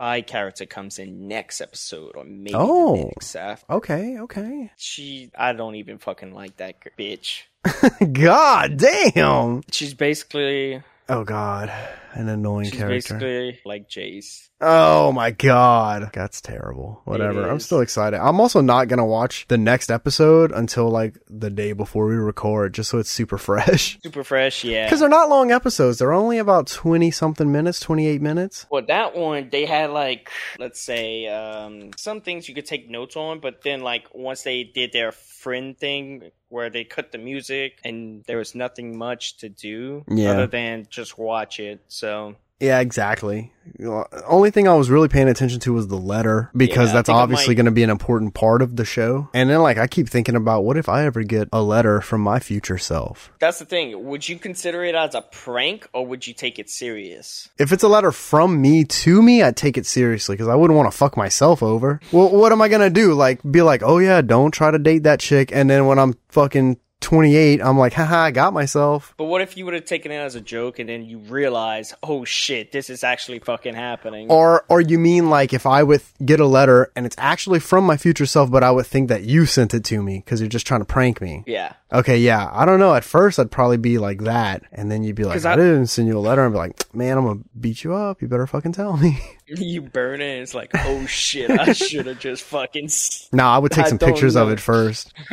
spy 0.00 0.22
character 0.22 0.64
comes 0.64 0.98
in 0.98 1.28
next 1.28 1.60
episode, 1.60 2.12
or 2.16 2.24
maybe 2.24 2.54
Oh. 2.54 2.94
next 2.94 3.36
after. 3.36 3.70
Okay, 3.70 4.18
okay. 4.20 4.70
She, 4.78 5.30
I 5.38 5.52
don't 5.52 5.74
even 5.74 5.98
fucking 5.98 6.32
like 6.32 6.56
that 6.56 6.76
bitch. 6.98 7.42
God 8.12 8.78
damn. 8.78 9.60
She's 9.70 9.92
basically, 9.92 10.82
Oh, 11.06 11.24
God. 11.24 11.70
An 12.12 12.28
annoying 12.28 12.64
she's 12.70 12.78
character. 12.78 13.14
basically 13.14 13.60
like 13.64 13.88
Jace. 13.88 14.48
Oh 14.60 15.12
my 15.12 15.30
god. 15.30 16.10
That's 16.12 16.40
terrible. 16.40 17.00
Whatever. 17.04 17.48
I'm 17.48 17.60
still 17.60 17.80
excited. 17.80 18.18
I'm 18.20 18.40
also 18.40 18.60
not 18.60 18.88
going 18.88 18.98
to 18.98 19.04
watch 19.04 19.46
the 19.48 19.56
next 19.56 19.90
episode 19.90 20.50
until 20.52 20.88
like 20.90 21.18
the 21.28 21.50
day 21.50 21.72
before 21.72 22.06
we 22.06 22.16
record 22.16 22.74
just 22.74 22.90
so 22.90 22.98
it's 22.98 23.10
super 23.10 23.38
fresh. 23.48 23.98
Super 24.02 24.24
fresh, 24.24 24.64
yeah. 24.64 24.88
Cuz 24.90 25.00
they're 25.00 25.08
not 25.08 25.28
long 25.30 25.50
episodes. 25.50 25.98
They're 25.98 26.12
only 26.12 26.38
about 26.38 26.66
20 26.66 27.10
something 27.10 27.50
minutes, 27.50 27.80
28 27.80 28.20
minutes. 28.20 28.66
Well, 28.70 28.82
that 28.88 29.16
one 29.16 29.48
they 29.50 29.64
had 29.64 29.90
like 29.90 30.30
let's 30.58 30.80
say 30.80 31.26
um, 31.28 31.90
some 31.96 32.20
things 32.20 32.48
you 32.48 32.54
could 32.54 32.66
take 32.66 32.90
notes 32.90 33.16
on, 33.16 33.40
but 33.40 33.62
then 33.62 33.80
like 33.80 34.08
once 34.14 34.42
they 34.42 34.64
did 34.64 34.92
their 34.92 35.12
friend 35.12 35.78
thing 35.78 36.30
where 36.48 36.68
they 36.68 36.82
cut 36.84 37.12
the 37.12 37.18
music 37.18 37.78
and 37.84 38.24
there 38.26 38.36
was 38.36 38.54
nothing 38.56 38.98
much 38.98 39.36
to 39.38 39.48
do 39.48 40.04
Yeah. 40.10 40.32
other 40.32 40.46
than 40.48 40.86
just 40.90 41.16
watch 41.16 41.60
it. 41.60 41.80
So 42.00 42.34
Yeah, 42.60 42.80
exactly. 42.80 43.52
The 43.78 44.06
only 44.26 44.50
thing 44.50 44.66
I 44.66 44.74
was 44.74 44.90
really 44.90 45.08
paying 45.08 45.28
attention 45.28 45.60
to 45.60 45.74
was 45.74 45.88
the 45.88 45.96
letter 45.96 46.50
because 46.56 46.88
Yeah, 46.88 46.94
that's 46.94 47.08
obviously 47.10 47.54
going 47.54 47.66
to 47.66 47.70
be 47.70 47.82
an 47.82 47.90
important 47.90 48.32
part 48.32 48.62
of 48.62 48.76
the 48.76 48.86
show. 48.86 49.28
And 49.34 49.50
then 49.50 49.60
like 49.60 49.76
I 49.76 49.86
keep 49.86 50.08
thinking 50.08 50.34
about 50.34 50.64
what 50.64 50.78
if 50.78 50.88
I 50.88 51.04
ever 51.04 51.22
get 51.22 51.48
a 51.52 51.62
letter 51.62 52.00
from 52.00 52.22
my 52.22 52.38
future 52.38 52.78
self? 52.78 53.30
that's 53.38 53.58
the 53.58 53.66
thing. 53.66 54.02
Would 54.06 54.26
you 54.28 54.38
consider 54.38 54.82
it 54.82 54.94
as 54.94 55.14
a 55.14 55.20
prank 55.20 55.88
or 55.92 56.06
would 56.06 56.26
you 56.26 56.32
take 56.32 56.58
it 56.58 56.70
serious? 56.70 57.50
If 57.58 57.70
it's 57.70 57.82
a 57.82 57.88
letter 57.88 58.12
from 58.12 58.60
me 58.60 58.84
to 58.84 59.20
me, 59.20 59.42
I'd 59.42 59.58
take 59.58 59.76
it 59.76 59.84
seriously 59.84 60.36
because 60.36 60.48
I 60.48 60.54
wouldn't 60.54 60.76
want 60.76 60.90
to 60.90 60.96
fuck 60.96 61.18
myself 61.18 61.62
over. 61.62 62.00
Well, 62.12 62.30
what 62.30 62.50
am 62.52 62.62
I 62.62 62.68
gonna 62.68 62.88
do? 62.90 63.12
Like, 63.12 63.40
be 63.42 63.60
like, 63.60 63.82
oh 63.82 63.98
yeah, 63.98 64.22
don't 64.22 64.52
try 64.52 64.70
to 64.70 64.78
date 64.78 65.02
that 65.02 65.20
chick, 65.20 65.50
and 65.52 65.68
then 65.68 65.84
when 65.86 65.98
I'm 65.98 66.14
fucking 66.30 66.78
28, 67.00 67.60
I'm 67.62 67.78
like, 67.78 67.92
haha, 67.94 68.16
I 68.24 68.30
got 68.30 68.52
myself. 68.52 69.14
But 69.16 69.24
what 69.24 69.40
if 69.40 69.56
you 69.56 69.64
would 69.64 69.74
have 69.74 69.84
taken 69.84 70.12
it 70.12 70.16
as 70.16 70.34
a 70.34 70.40
joke 70.40 70.78
and 70.78 70.88
then 70.88 71.04
you 71.04 71.18
realize, 71.18 71.94
oh 72.02 72.24
shit, 72.24 72.72
this 72.72 72.90
is 72.90 73.02
actually 73.02 73.38
fucking 73.38 73.74
happening? 73.74 74.30
Or, 74.30 74.64
or 74.68 74.80
you 74.80 74.98
mean 74.98 75.30
like 75.30 75.52
if 75.52 75.66
I 75.66 75.82
would 75.82 76.02
get 76.24 76.40
a 76.40 76.46
letter 76.46 76.92
and 76.94 77.06
it's 77.06 77.16
actually 77.18 77.60
from 77.60 77.84
my 77.84 77.96
future 77.96 78.26
self, 78.26 78.50
but 78.50 78.62
I 78.62 78.70
would 78.70 78.86
think 78.86 79.08
that 79.08 79.24
you 79.24 79.46
sent 79.46 79.74
it 79.74 79.84
to 79.84 80.02
me 80.02 80.18
because 80.18 80.40
you're 80.40 80.48
just 80.48 80.66
trying 80.66 80.80
to 80.82 80.84
prank 80.86 81.20
me. 81.20 81.42
yeah. 81.46 81.72
Okay, 81.92 82.18
yeah, 82.18 82.48
I 82.52 82.66
don't 82.66 82.78
know. 82.78 82.94
At 82.94 83.02
first, 83.02 83.40
I'd 83.40 83.50
probably 83.50 83.76
be 83.76 83.98
like 83.98 84.20
that, 84.22 84.62
and 84.70 84.92
then 84.92 85.02
you'd 85.02 85.16
be 85.16 85.24
like, 85.24 85.44
I, 85.44 85.54
I- 85.54 85.56
didn't 85.56 85.88
send 85.88 86.06
you 86.06 86.16
a 86.16 86.20
letter, 86.20 86.44
and 86.44 86.54
be 86.54 86.58
like, 86.58 86.94
man, 86.94 87.18
I'm 87.18 87.24
gonna 87.24 87.40
beat 87.58 87.82
you 87.82 87.94
up. 87.96 88.22
You 88.22 88.28
better 88.28 88.46
fucking 88.46 88.70
tell 88.70 88.96
me. 88.96 89.18
You 89.52 89.82
burn 89.82 90.20
it, 90.20 90.40
it's 90.40 90.54
like, 90.54 90.70
oh 90.74 91.06
shit, 91.06 91.50
I 91.50 91.72
should 91.74 92.06
have 92.06 92.20
just 92.20 92.44
fucking. 92.44 92.88
No, 93.32 93.44
I 93.44 93.58
would 93.58 93.72
take 93.72 93.86
I 93.86 93.88
some 93.88 93.98
pictures 93.98 94.36
of 94.36 94.48
it 94.50 94.60
first. 94.60 95.12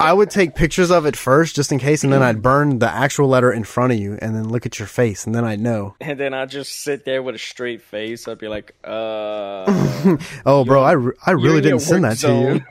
I 0.00 0.14
would 0.14 0.30
take 0.30 0.54
pictures 0.54 0.90
of 0.90 1.04
it 1.04 1.14
first, 1.14 1.56
just 1.56 1.70
in 1.70 1.78
case, 1.78 2.02
and 2.02 2.10
then 2.12 2.22
I'd 2.22 2.40
burn 2.40 2.78
the 2.78 2.88
actual 2.88 3.28
letter 3.28 3.52
in 3.52 3.64
front 3.64 3.92
of 3.92 3.98
you, 3.98 4.18
and 4.22 4.34
then 4.34 4.48
look 4.48 4.64
at 4.64 4.78
your 4.78 4.88
face, 4.88 5.26
and 5.26 5.34
then 5.34 5.44
I'd 5.44 5.60
know. 5.60 5.94
And 6.00 6.18
then 6.18 6.32
I 6.32 6.46
just 6.46 6.82
sit 6.82 7.04
there 7.04 7.22
with 7.22 7.34
a 7.34 7.38
straight 7.38 7.82
face. 7.82 8.26
I'd 8.26 8.38
be 8.38 8.48
like, 8.48 8.74
uh. 8.82 10.16
Oh, 10.46 10.64
bro, 10.64 10.82
I, 10.82 10.92
re- 10.92 11.14
I 11.26 11.32
really 11.32 11.60
didn't 11.60 11.80
send 11.80 12.04
that 12.04 12.16
to 12.18 12.64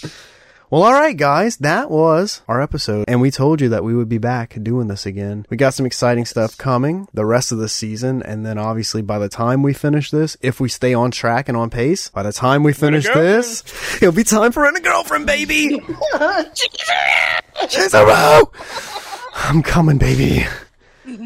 you. 0.00 0.27
Zone. 0.68 0.78
Well, 0.78 0.82
all 0.82 0.92
right, 0.92 1.16
guys, 1.16 1.56
that 1.58 1.90
was 1.90 2.42
our 2.46 2.60
episode, 2.60 3.06
and 3.08 3.20
we 3.20 3.30
told 3.30 3.60
you 3.60 3.70
that 3.70 3.84
we 3.84 3.94
would 3.94 4.08
be 4.08 4.18
back 4.18 4.56
doing 4.62 4.88
this 4.88 5.06
again. 5.06 5.46
We 5.48 5.56
got 5.56 5.74
some 5.74 5.86
exciting 5.86 6.26
stuff 6.26 6.58
coming 6.58 7.08
the 7.14 7.24
rest 7.24 7.52
of 7.52 7.58
the 7.58 7.68
season, 7.68 8.22
and 8.22 8.44
then 8.44 8.58
obviously 8.58 9.00
by 9.02 9.18
the 9.18 9.28
time 9.28 9.62
we 9.62 9.72
finish 9.72 10.10
this, 10.10 10.36
if 10.42 10.60
we 10.60 10.68
stay 10.68 10.92
on 10.94 11.10
track 11.10 11.48
and 11.48 11.56
on 11.56 11.70
pace, 11.70 12.10
by 12.10 12.22
the 12.22 12.32
time 12.32 12.62
we 12.62 12.72
finish 12.72 13.06
this, 13.06 13.64
it'll 13.96 14.12
be 14.12 14.24
time 14.24 14.52
for 14.52 14.66
a 14.66 14.72
girlfriend, 14.80 15.26
baby. 15.26 15.78
Chizuru! 17.62 18.50
I'm 19.34 19.62
coming, 19.62 19.98
baby. 19.98 20.46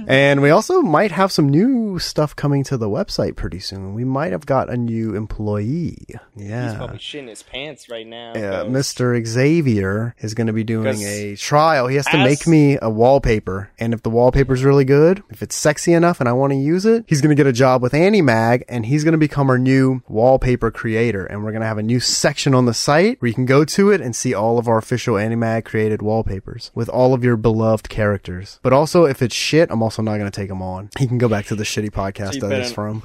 And 0.07 0.43
we 0.43 0.51
also 0.51 0.83
might 0.83 1.13
have 1.13 1.33
some 1.33 1.49
new 1.49 1.99
stuff 1.99 2.35
coming 2.37 2.65
to 2.65 2.77
the 2.77 2.89
website 2.89 3.37
pretty 3.37 3.61
soon. 3.61 3.95
We 3.95 4.05
might 4.05 4.33
have 4.33 4.47
got 4.47 4.71
a 4.71 4.77
new 4.77 5.15
employee. 5.15 6.07
Yeah. 6.37 6.69
He's 6.69 6.77
probably 6.77 6.99
shitting 6.99 7.29
his 7.29 7.43
pants 7.43 7.89
right 7.89 8.07
now. 8.07 8.33
Yeah, 8.35 8.65
Mr. 8.65 9.25
Xavier 9.25 10.15
is 10.19 10.35
going 10.35 10.47
to 10.47 10.53
be 10.53 10.65
doing 10.65 10.97
a 11.03 11.37
trial. 11.37 11.87
He 11.87 11.97
has 11.97 12.07
to 12.07 12.17
as- 12.17 12.29
make 12.29 12.47
me 12.47 12.79
a 12.81 12.91
wallpaper. 12.91 13.71
And 13.79 13.93
if 13.95 14.03
the 14.03 14.11
wallpaper's 14.11 14.65
really 14.65 14.85
good, 14.85 15.23
if 15.31 15.43
it's 15.43 15.55
sexy 15.57 15.93
enough 15.93 16.21
and 16.21 16.29
I 16.29 16.33
want 16.33 16.53
to 16.53 16.59
use 16.59 16.87
it, 16.87 17.05
he's 17.07 17.21
going 17.21 17.35
to 17.35 17.41
get 17.41 17.47
a 17.47 17.53
job 17.53 17.83
with 17.83 17.93
Animag 17.93 18.63
and 18.69 18.87
he's 18.87 19.05
going 19.05 19.13
to 19.13 19.19
become 19.19 19.51
our 19.51 19.59
new 19.59 20.03
wallpaper 20.09 20.71
creator. 20.71 21.27
And 21.27 21.45
we're 21.45 21.53
going 21.53 21.63
to 21.63 21.67
have 21.67 21.79
a 21.79 21.83
new 21.83 22.01
section 22.01 22.55
on 22.55 22.67
the 22.67 22.75
site 22.75 23.21
where 23.21 23.29
you 23.29 23.35
can 23.35 23.47
go 23.47 23.65
to 23.65 23.91
it 23.91 24.01
and 24.01 24.15
see 24.15 24.35
all 24.35 24.59
of 24.59 24.69
our 24.69 24.79
official 24.79 25.15
Animag 25.15 25.65
created 25.65 26.03
wallpapers 26.03 26.71
with 26.75 26.89
all 26.89 27.15
of 27.15 27.25
your 27.25 27.37
beloved 27.37 27.89
characters. 27.89 28.61
But 28.63 28.73
also, 28.73 29.05
if 29.05 29.23
it's 29.23 29.35
shit, 29.35 29.71
I'm 29.73 29.83
also 29.83 30.03
not 30.03 30.19
going 30.19 30.31
to 30.31 30.41
take 30.41 30.51
him 30.51 30.63
on. 30.63 30.91
He 30.99 31.07
can 31.07 31.19
go 31.19 31.29
back 31.29 31.47
to 31.47 31.55
the 31.57 31.65
shitty 31.65 31.91
podcast 31.91 32.41
So 32.41 32.49
that 32.49 32.63
he's 32.63 32.73
from. 32.73 33.03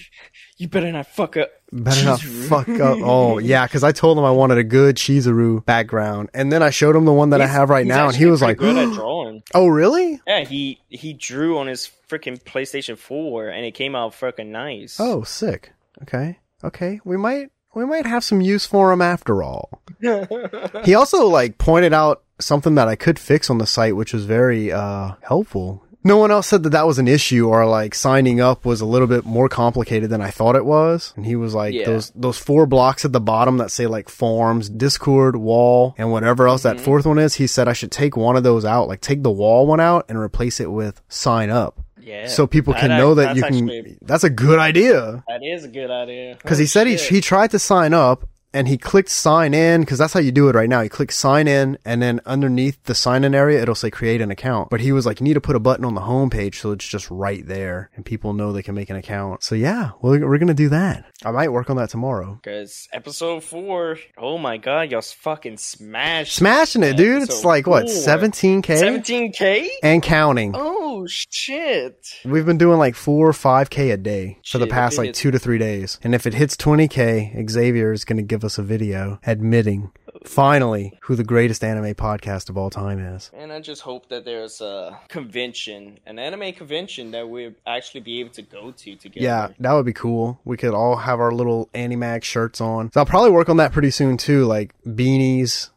you 0.58 0.68
better 0.68 0.90
not 0.90 1.06
fuck 1.06 1.36
up. 1.36 1.50
Better 1.70 2.04
not 2.04 2.20
fuck 2.20 2.68
up. 2.68 2.98
Oh, 3.02 3.38
yeah, 3.38 3.66
because 3.66 3.84
I 3.84 3.92
told 3.92 4.18
him 4.18 4.24
I 4.24 4.30
wanted 4.30 4.58
a 4.58 4.64
good 4.64 4.96
Chizuru 4.96 5.64
background. 5.64 6.30
And 6.32 6.50
then 6.50 6.62
I 6.62 6.70
showed 6.70 6.96
him 6.96 7.04
the 7.04 7.12
one 7.12 7.30
that 7.30 7.40
I 7.40 7.46
have 7.46 7.68
right 7.70 7.86
now, 7.86 8.08
and 8.08 8.16
he 8.16 8.26
was 8.26 8.40
like, 8.42 8.56
good 8.58 8.76
at 8.76 8.92
drawing. 8.94 9.42
Oh, 9.54 9.66
really? 9.66 10.20
Yeah, 10.26 10.44
he 10.44 10.80
he 10.88 11.12
drew 11.12 11.58
on 11.58 11.66
his 11.66 11.90
freaking 12.08 12.42
PlayStation 12.42 12.96
4, 12.96 13.48
and 13.48 13.64
it 13.66 13.72
came 13.72 13.94
out 13.94 14.12
freaking 14.12 14.48
nice. 14.48 14.98
Oh, 14.98 15.22
sick. 15.22 15.72
Okay. 16.02 16.38
Okay. 16.64 17.00
We 17.04 17.16
might 17.16 17.50
we 17.74 17.84
might 17.84 18.06
have 18.06 18.24
some 18.24 18.40
use 18.40 18.64
for 18.64 18.90
him 18.92 19.02
after 19.02 19.42
all. 19.42 19.82
He 20.84 20.94
also 20.94 21.26
like 21.26 21.58
pointed 21.58 21.92
out 21.92 22.22
something 22.38 22.74
that 22.74 22.88
I 22.88 22.96
could 22.96 23.18
fix 23.18 23.48
on 23.50 23.58
the 23.58 23.66
site, 23.66 23.96
which 23.96 24.12
was 24.12 24.24
very 24.24 24.72
uh 24.72 25.12
helpful. 25.22 25.84
No 26.06 26.16
one 26.18 26.30
else 26.30 26.46
said 26.46 26.62
that 26.62 26.70
that 26.70 26.86
was 26.86 26.98
an 26.98 27.08
issue 27.08 27.48
or 27.48 27.66
like 27.66 27.94
signing 27.94 28.40
up 28.40 28.64
was 28.64 28.80
a 28.80 28.86
little 28.86 29.08
bit 29.08 29.24
more 29.24 29.48
complicated 29.48 30.08
than 30.10 30.20
I 30.20 30.30
thought 30.30 30.54
it 30.56 30.64
was. 30.64 31.12
And 31.16 31.26
he 31.26 31.34
was 31.36 31.52
like 31.54 31.74
Yeah. 31.74 31.86
those 31.86 32.12
those 32.14 32.38
four 32.38 32.64
blocks 32.66 33.04
at 33.04 33.12
the 33.12 33.20
bottom 33.20 33.56
that 33.58 33.70
say 33.70 33.86
like 33.86 34.08
forms, 34.08 34.68
Discord, 34.68 35.36
wall, 35.36 35.94
and 35.98 36.12
whatever 36.12 36.46
else 36.48 36.62
Mm-hmm. 36.62 36.76
that 36.78 36.84
fourth 36.84 37.06
one 37.06 37.18
is. 37.18 37.34
He 37.34 37.46
said 37.46 37.66
I 37.68 37.72
should 37.72 37.90
take 37.90 38.16
one 38.16 38.36
of 38.36 38.42
those 38.44 38.64
out, 38.64 38.88
like 38.88 39.00
take 39.00 39.22
the 39.22 39.30
wall 39.32 39.66
one 39.66 39.80
out 39.80 40.06
and 40.08 40.18
replace 40.18 40.60
it 40.60 40.70
with 40.70 41.02
sign 41.08 41.50
up. 41.50 41.80
yeah. 42.00 42.28
So 42.28 42.46
people 42.46 42.72
can 42.72 42.88
That- 42.90 42.98
know 42.98 43.14
that 43.16 43.34
you 43.34 43.42
can. 43.42 43.54
actually- 43.68 43.98
That's 44.02 44.22
a 44.24 44.30
good 44.30 44.60
idea. 44.60 45.24
that 45.26 45.40
is 45.42 45.64
a 45.64 45.68
good 45.68 45.90
idea. 45.90 46.36
Because 46.40 46.58
Oh, 46.58 46.62
he 46.62 46.66
said 46.66 46.86
he, 46.86 46.94
he 46.96 47.20
tried 47.20 47.50
to 47.50 47.58
sign 47.58 47.92
up 47.92 48.28
and 48.56 48.66
he 48.66 48.78
clicked 48.78 49.10
sign 49.10 49.52
in 49.52 49.82
because 49.82 49.98
that's 49.98 50.14
how 50.14 50.20
you 50.20 50.32
do 50.32 50.48
it 50.48 50.54
right 50.54 50.68
now. 50.68 50.80
You 50.80 50.88
click 50.88 51.12
sign 51.12 51.46
in 51.46 51.76
and 51.84 52.00
then 52.00 52.22
underneath 52.24 52.82
the 52.84 52.94
sign 52.94 53.22
in 53.22 53.34
area, 53.34 53.60
it'll 53.60 53.74
say 53.74 53.90
create 53.90 54.22
an 54.22 54.30
account. 54.30 54.70
But 54.70 54.80
he 54.80 54.92
was 54.92 55.04
like, 55.04 55.20
you 55.20 55.24
need 55.24 55.34
to 55.34 55.42
put 55.42 55.56
a 55.56 55.60
button 55.60 55.84
on 55.84 55.94
the 55.94 56.00
home 56.00 56.30
page 56.30 56.60
so 56.60 56.72
it's 56.72 56.88
just 56.88 57.10
right 57.10 57.46
there 57.46 57.90
and 57.94 58.04
people 58.04 58.32
know 58.32 58.52
they 58.52 58.62
can 58.62 58.74
make 58.74 58.88
an 58.88 58.96
account. 58.96 59.42
So 59.42 59.54
yeah, 59.54 59.90
we're, 60.00 60.26
we're 60.26 60.38
going 60.38 60.48
to 60.48 60.54
do 60.54 60.70
that. 60.70 61.04
I 61.22 61.32
might 61.32 61.52
work 61.52 61.68
on 61.68 61.76
that 61.76 61.90
tomorrow. 61.90 62.40
Because 62.42 62.88
episode 62.94 63.44
four, 63.44 63.98
oh 64.16 64.38
my 64.38 64.56
god, 64.56 64.90
y'all 64.90 65.02
fucking 65.02 65.58
smashed. 65.58 66.36
Smashing 66.36 66.82
it, 66.82 66.96
dude. 66.96 67.24
It's 67.24 67.44
like 67.44 67.66
what, 67.66 67.90
four. 67.90 67.94
17K? 67.94 68.62
17k? 68.62 69.68
And 69.82 70.02
counting. 70.02 70.52
Oh 70.54 71.06
shit. 71.06 72.06
We've 72.24 72.46
been 72.46 72.58
doing 72.58 72.78
like 72.78 72.94
four 72.94 73.28
or 73.28 73.34
five 73.34 73.68
K 73.68 73.90
a 73.90 73.98
day 73.98 74.38
for 74.46 74.56
the 74.56 74.66
past 74.66 74.96
like 74.96 75.12
two 75.12 75.30
to 75.30 75.38
three 75.38 75.58
days. 75.58 75.98
And 76.02 76.14
if 76.14 76.26
it 76.26 76.32
hits 76.32 76.56
20K, 76.56 77.50
Xavier 77.50 77.92
is 77.92 78.06
going 78.06 78.16
to 78.16 78.22
give 78.22 78.44
us 78.44 78.45
a 78.46 78.62
video 78.62 79.18
admitting 79.26 79.92
finally 80.24 80.98
who 81.02 81.14
the 81.14 81.24
greatest 81.24 81.62
anime 81.62 81.94
podcast 81.94 82.48
of 82.48 82.56
all 82.56 82.70
time 82.70 82.98
is. 82.98 83.30
And 83.34 83.52
I 83.52 83.60
just 83.60 83.82
hope 83.82 84.08
that 84.08 84.24
there's 84.24 84.60
a 84.60 84.98
convention, 85.08 85.98
an 86.06 86.18
anime 86.18 86.52
convention 86.52 87.10
that 87.12 87.28
we'll 87.28 87.52
actually 87.66 88.00
be 88.00 88.20
able 88.20 88.30
to 88.30 88.42
go 88.42 88.72
to 88.72 88.96
together. 88.96 89.24
Yeah, 89.24 89.48
that 89.60 89.72
would 89.72 89.86
be 89.86 89.92
cool. 89.92 90.40
We 90.44 90.56
could 90.56 90.74
all 90.74 90.96
have 90.96 91.20
our 91.20 91.32
little 91.32 91.68
Animag 91.74 92.22
shirts 92.22 92.60
on. 92.60 92.90
So 92.92 93.00
I'll 93.00 93.06
probably 93.06 93.30
work 93.30 93.48
on 93.48 93.58
that 93.58 93.72
pretty 93.72 93.90
soon 93.90 94.16
too, 94.16 94.46
like 94.46 94.74
beanies, 94.84 95.70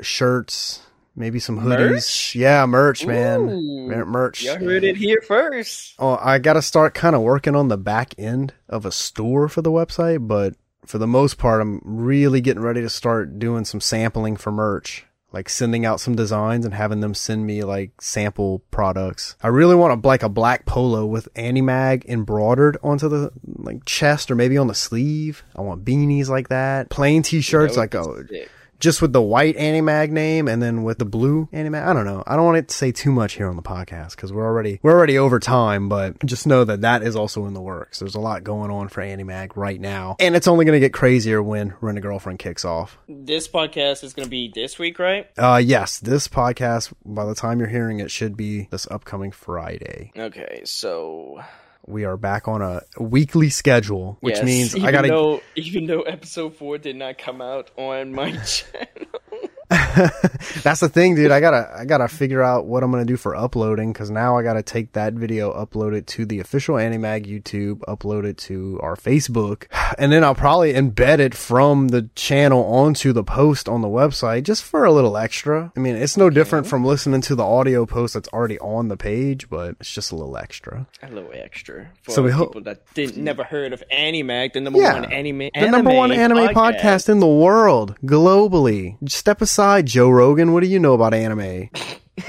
shirts, 0.00 0.82
maybe 1.16 1.40
some 1.40 1.60
hoodies. 1.60 1.90
Merch? 1.90 2.34
Yeah, 2.36 2.66
merch, 2.66 3.06
man. 3.06 3.48
Ooh. 3.48 4.04
Merch. 4.04 4.44
Y'all 4.44 4.56
heard 4.56 4.84
it 4.84 4.96
here 4.96 5.20
first. 5.26 5.94
Oh, 5.98 6.18
I 6.20 6.38
got 6.38 6.52
to 6.54 6.62
start 6.62 6.94
kind 6.94 7.16
of 7.16 7.22
working 7.22 7.56
on 7.56 7.68
the 7.68 7.76
back 7.76 8.14
end 8.18 8.54
of 8.68 8.86
a 8.86 8.92
store 8.92 9.48
for 9.48 9.62
the 9.62 9.70
website, 9.72 10.26
but 10.28 10.54
for 10.86 10.98
the 10.98 11.06
most 11.06 11.38
part, 11.38 11.60
I'm 11.60 11.80
really 11.84 12.40
getting 12.40 12.62
ready 12.62 12.80
to 12.80 12.88
start 12.88 13.38
doing 13.38 13.64
some 13.64 13.80
sampling 13.80 14.36
for 14.36 14.50
merch. 14.50 15.06
Like 15.32 15.48
sending 15.48 15.86
out 15.86 16.00
some 16.00 16.16
designs 16.16 16.64
and 16.64 16.74
having 16.74 16.98
them 16.98 17.14
send 17.14 17.46
me 17.46 17.62
like 17.62 18.02
sample 18.02 18.64
products. 18.72 19.36
I 19.40 19.46
really 19.46 19.76
want 19.76 20.04
a 20.04 20.08
like 20.08 20.24
a 20.24 20.28
black 20.28 20.66
polo 20.66 21.06
with 21.06 21.32
Animag 21.34 22.04
embroidered 22.06 22.78
onto 22.82 23.08
the 23.08 23.30
like 23.46 23.84
chest 23.84 24.32
or 24.32 24.34
maybe 24.34 24.58
on 24.58 24.66
the 24.66 24.74
sleeve. 24.74 25.44
I 25.54 25.60
want 25.60 25.84
beanies 25.84 26.28
like 26.28 26.48
that. 26.48 26.90
Plain 26.90 27.22
t-shirts 27.22 27.76
like 27.76 27.92
That 27.92 28.00
a 28.00 28.28
sick. 28.28 28.50
Just 28.80 29.00
with 29.00 29.12
the 29.12 29.22
white 29.22 29.56
Animag 29.56 30.10
name 30.10 30.48
and 30.48 30.62
then 30.62 30.82
with 30.82 30.98
the 30.98 31.04
blue 31.04 31.48
Animag. 31.52 31.86
I 31.86 31.92
don't 31.92 32.06
know. 32.06 32.24
I 32.26 32.34
don't 32.34 32.46
want 32.46 32.58
it 32.58 32.68
to 32.68 32.74
say 32.74 32.90
too 32.90 33.12
much 33.12 33.34
here 33.34 33.48
on 33.48 33.56
the 33.56 33.62
podcast 33.62 34.16
because 34.16 34.32
we're 34.32 34.44
already 34.44 34.80
we're 34.82 34.92
already 34.92 35.18
over 35.18 35.38
time. 35.38 35.88
But 35.88 36.24
just 36.24 36.46
know 36.46 36.64
that 36.64 36.80
that 36.80 37.02
is 37.02 37.14
also 37.14 37.46
in 37.46 37.54
the 37.54 37.60
works. 37.60 37.98
There's 37.98 38.14
a 38.14 38.20
lot 38.20 38.42
going 38.42 38.70
on 38.70 38.88
for 38.88 39.02
Animag 39.02 39.56
right 39.56 39.80
now, 39.80 40.16
and 40.18 40.34
it's 40.34 40.48
only 40.48 40.64
going 40.64 40.76
to 40.76 40.80
get 40.80 40.92
crazier 40.92 41.42
when 41.42 41.74
Rent 41.80 41.98
a 41.98 42.00
Girlfriend 42.00 42.38
kicks 42.38 42.64
off. 42.64 42.98
This 43.08 43.46
podcast 43.46 44.02
is 44.02 44.14
going 44.14 44.26
to 44.26 44.30
be 44.30 44.50
this 44.52 44.78
week, 44.78 44.98
right? 44.98 45.28
Uh, 45.36 45.60
yes, 45.62 45.98
this 46.00 46.26
podcast 46.26 46.92
by 47.04 47.24
the 47.24 47.34
time 47.34 47.58
you're 47.58 47.68
hearing 47.68 48.00
it 48.00 48.10
should 48.10 48.36
be 48.36 48.68
this 48.70 48.86
upcoming 48.90 49.30
Friday. 49.30 50.12
Okay, 50.16 50.62
so 50.64 51.42
We 51.86 52.04
are 52.04 52.16
back 52.16 52.46
on 52.46 52.62
a 52.62 52.82
weekly 52.98 53.48
schedule, 53.50 54.18
which 54.20 54.36
yes, 54.36 54.44
means 54.44 54.74
I 54.74 54.92
gotta. 54.92 55.08
Though, 55.08 55.42
even 55.56 55.86
though 55.86 56.02
episode 56.02 56.56
four 56.56 56.78
did 56.78 56.96
not 56.96 57.18
come 57.18 57.40
out 57.40 57.70
on 57.76 58.12
my 58.12 58.32
channel, 58.44 59.20
That's 60.62 60.80
the 60.80 60.88
thing, 60.92 61.14
dude. 61.14 61.30
I 61.30 61.40
gotta, 61.40 61.72
I 61.78 61.84
gotta 61.84 62.08
figure 62.08 62.42
out 62.42 62.66
what 62.66 62.82
I'm 62.82 62.90
gonna 62.90 63.04
do 63.04 63.16
for 63.16 63.36
uploading 63.36 63.92
because 63.92 64.10
now 64.10 64.36
I 64.36 64.42
gotta 64.42 64.62
take 64.62 64.92
that 64.92 65.12
video, 65.14 65.52
upload 65.52 65.94
it 65.94 66.06
to 66.08 66.26
the 66.26 66.40
official 66.40 66.74
Animag 66.76 67.24
YouTube, 67.26 67.78
upload 67.80 68.24
it 68.24 68.36
to 68.38 68.80
our 68.82 68.96
Facebook, 68.96 69.66
and 69.98 70.10
then 70.10 70.24
I'll 70.24 70.34
probably 70.34 70.72
embed 70.72 71.18
it 71.20 71.34
from 71.34 71.88
the 71.88 72.08
channel 72.16 72.64
onto 72.64 73.12
the 73.12 73.22
post 73.24 73.68
on 73.68 73.80
the 73.80 73.88
website 73.88 74.42
just 74.42 74.64
for 74.64 74.84
a 74.84 74.92
little 74.92 75.16
extra. 75.16 75.72
I 75.76 75.80
mean, 75.80 75.94
it's 75.96 76.16
no 76.16 76.30
different 76.30 76.66
from 76.66 76.84
listening 76.84 77.20
to 77.22 77.34
the 77.36 77.44
audio 77.44 77.86
post 77.86 78.14
that's 78.14 78.28
already 78.30 78.58
on 78.58 78.88
the 78.88 78.96
page, 78.96 79.48
but 79.48 79.76
it's 79.80 79.92
just 79.92 80.10
a 80.10 80.16
little 80.16 80.36
extra. 80.36 80.86
a 81.02 81.10
little 81.10 81.30
extra 81.32 81.88
for 82.02 82.10
So 82.10 82.22
we 82.22 82.30
people 82.30 82.46
hope- 82.54 82.64
that 82.64 82.82
didn't 82.94 83.22
never 83.22 83.44
heard 83.44 83.72
of 83.72 83.82
Animag, 83.92 84.52
the 84.54 84.60
number 84.60 84.80
Yeah, 84.80 84.94
one 85.00 85.12
anime, 85.12 85.50
the 85.54 85.70
number 85.70 85.94
one 85.94 86.10
anime 86.10 86.48
podcast. 86.48 87.08
in 87.08 87.20
the 87.20 87.26
world 87.28 87.94
globally. 88.04 88.96
Step 89.08 89.40
aside, 89.40 89.59
Joe 89.84 90.10
Rogan. 90.10 90.52
What 90.52 90.62
do 90.62 90.68
you 90.68 90.78
know 90.78 90.94
about 90.94 91.14
anime? 91.14 91.68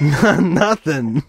Nothing. 0.00 1.22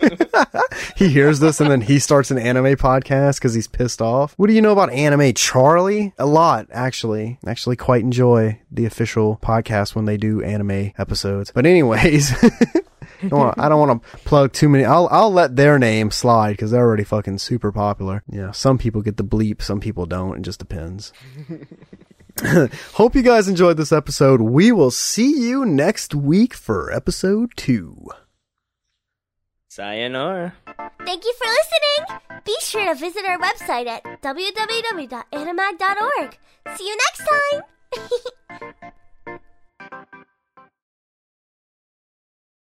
he 0.96 1.08
hears 1.08 1.40
this 1.40 1.60
and 1.60 1.70
then 1.70 1.80
he 1.82 1.98
starts 1.98 2.30
an 2.30 2.38
anime 2.38 2.76
podcast 2.76 3.36
because 3.36 3.54
he's 3.54 3.68
pissed 3.68 4.00
off. 4.00 4.34
What 4.36 4.46
do 4.48 4.52
you 4.54 4.62
know 4.62 4.72
about 4.72 4.90
anime, 4.92 5.34
Charlie? 5.34 6.14
A 6.18 6.26
lot, 6.26 6.66
actually. 6.72 7.38
Actually, 7.46 7.76
quite 7.76 8.02
enjoy 8.02 8.60
the 8.70 8.84
official 8.86 9.38
podcast 9.42 9.94
when 9.94 10.04
they 10.06 10.16
do 10.16 10.42
anime 10.42 10.92
episodes. 10.98 11.52
But 11.54 11.66
anyways. 11.66 12.32
I 13.22 13.28
don't 13.28 13.38
wanna- 13.38 13.54
I 13.58 13.68
don't 13.68 13.88
want 13.88 14.02
to 14.02 14.18
plug 14.24 14.52
too 14.52 14.68
many. 14.68 14.84
I'll 14.84 15.06
I'll 15.12 15.30
let 15.32 15.54
their 15.54 15.78
name 15.78 16.10
slide 16.10 16.52
because 16.52 16.72
they're 16.72 16.84
already 16.84 17.04
fucking 17.04 17.38
super 17.38 17.70
popular. 17.70 18.24
Yeah, 18.28 18.50
some 18.50 18.78
people 18.78 19.00
get 19.02 19.16
the 19.16 19.22
bleep, 19.24 19.62
some 19.62 19.78
people 19.78 20.06
don't. 20.06 20.38
It 20.38 20.42
just 20.42 20.58
depends. 20.58 21.12
Hope 22.94 23.14
you 23.14 23.22
guys 23.22 23.46
enjoyed 23.46 23.76
this 23.76 23.92
episode. 23.92 24.40
We 24.40 24.72
will 24.72 24.90
see 24.90 25.48
you 25.48 25.64
next 25.64 26.12
week 26.14 26.54
for 26.54 26.90
episode 26.90 27.52
two. 27.56 28.08
Sayonara. 29.68 30.54
Thank 31.04 31.24
you 31.24 31.32
for 31.38 31.46
listening. 31.46 32.18
Be 32.44 32.56
sure 32.60 32.86
to 32.86 32.94
visit 32.98 33.24
our 33.24 33.38
website 33.38 33.86
at 33.86 34.02
www.animag.org. 34.22 36.38
See 36.76 36.88
you 36.88 36.96
next 36.96 37.28
time. 37.28 37.62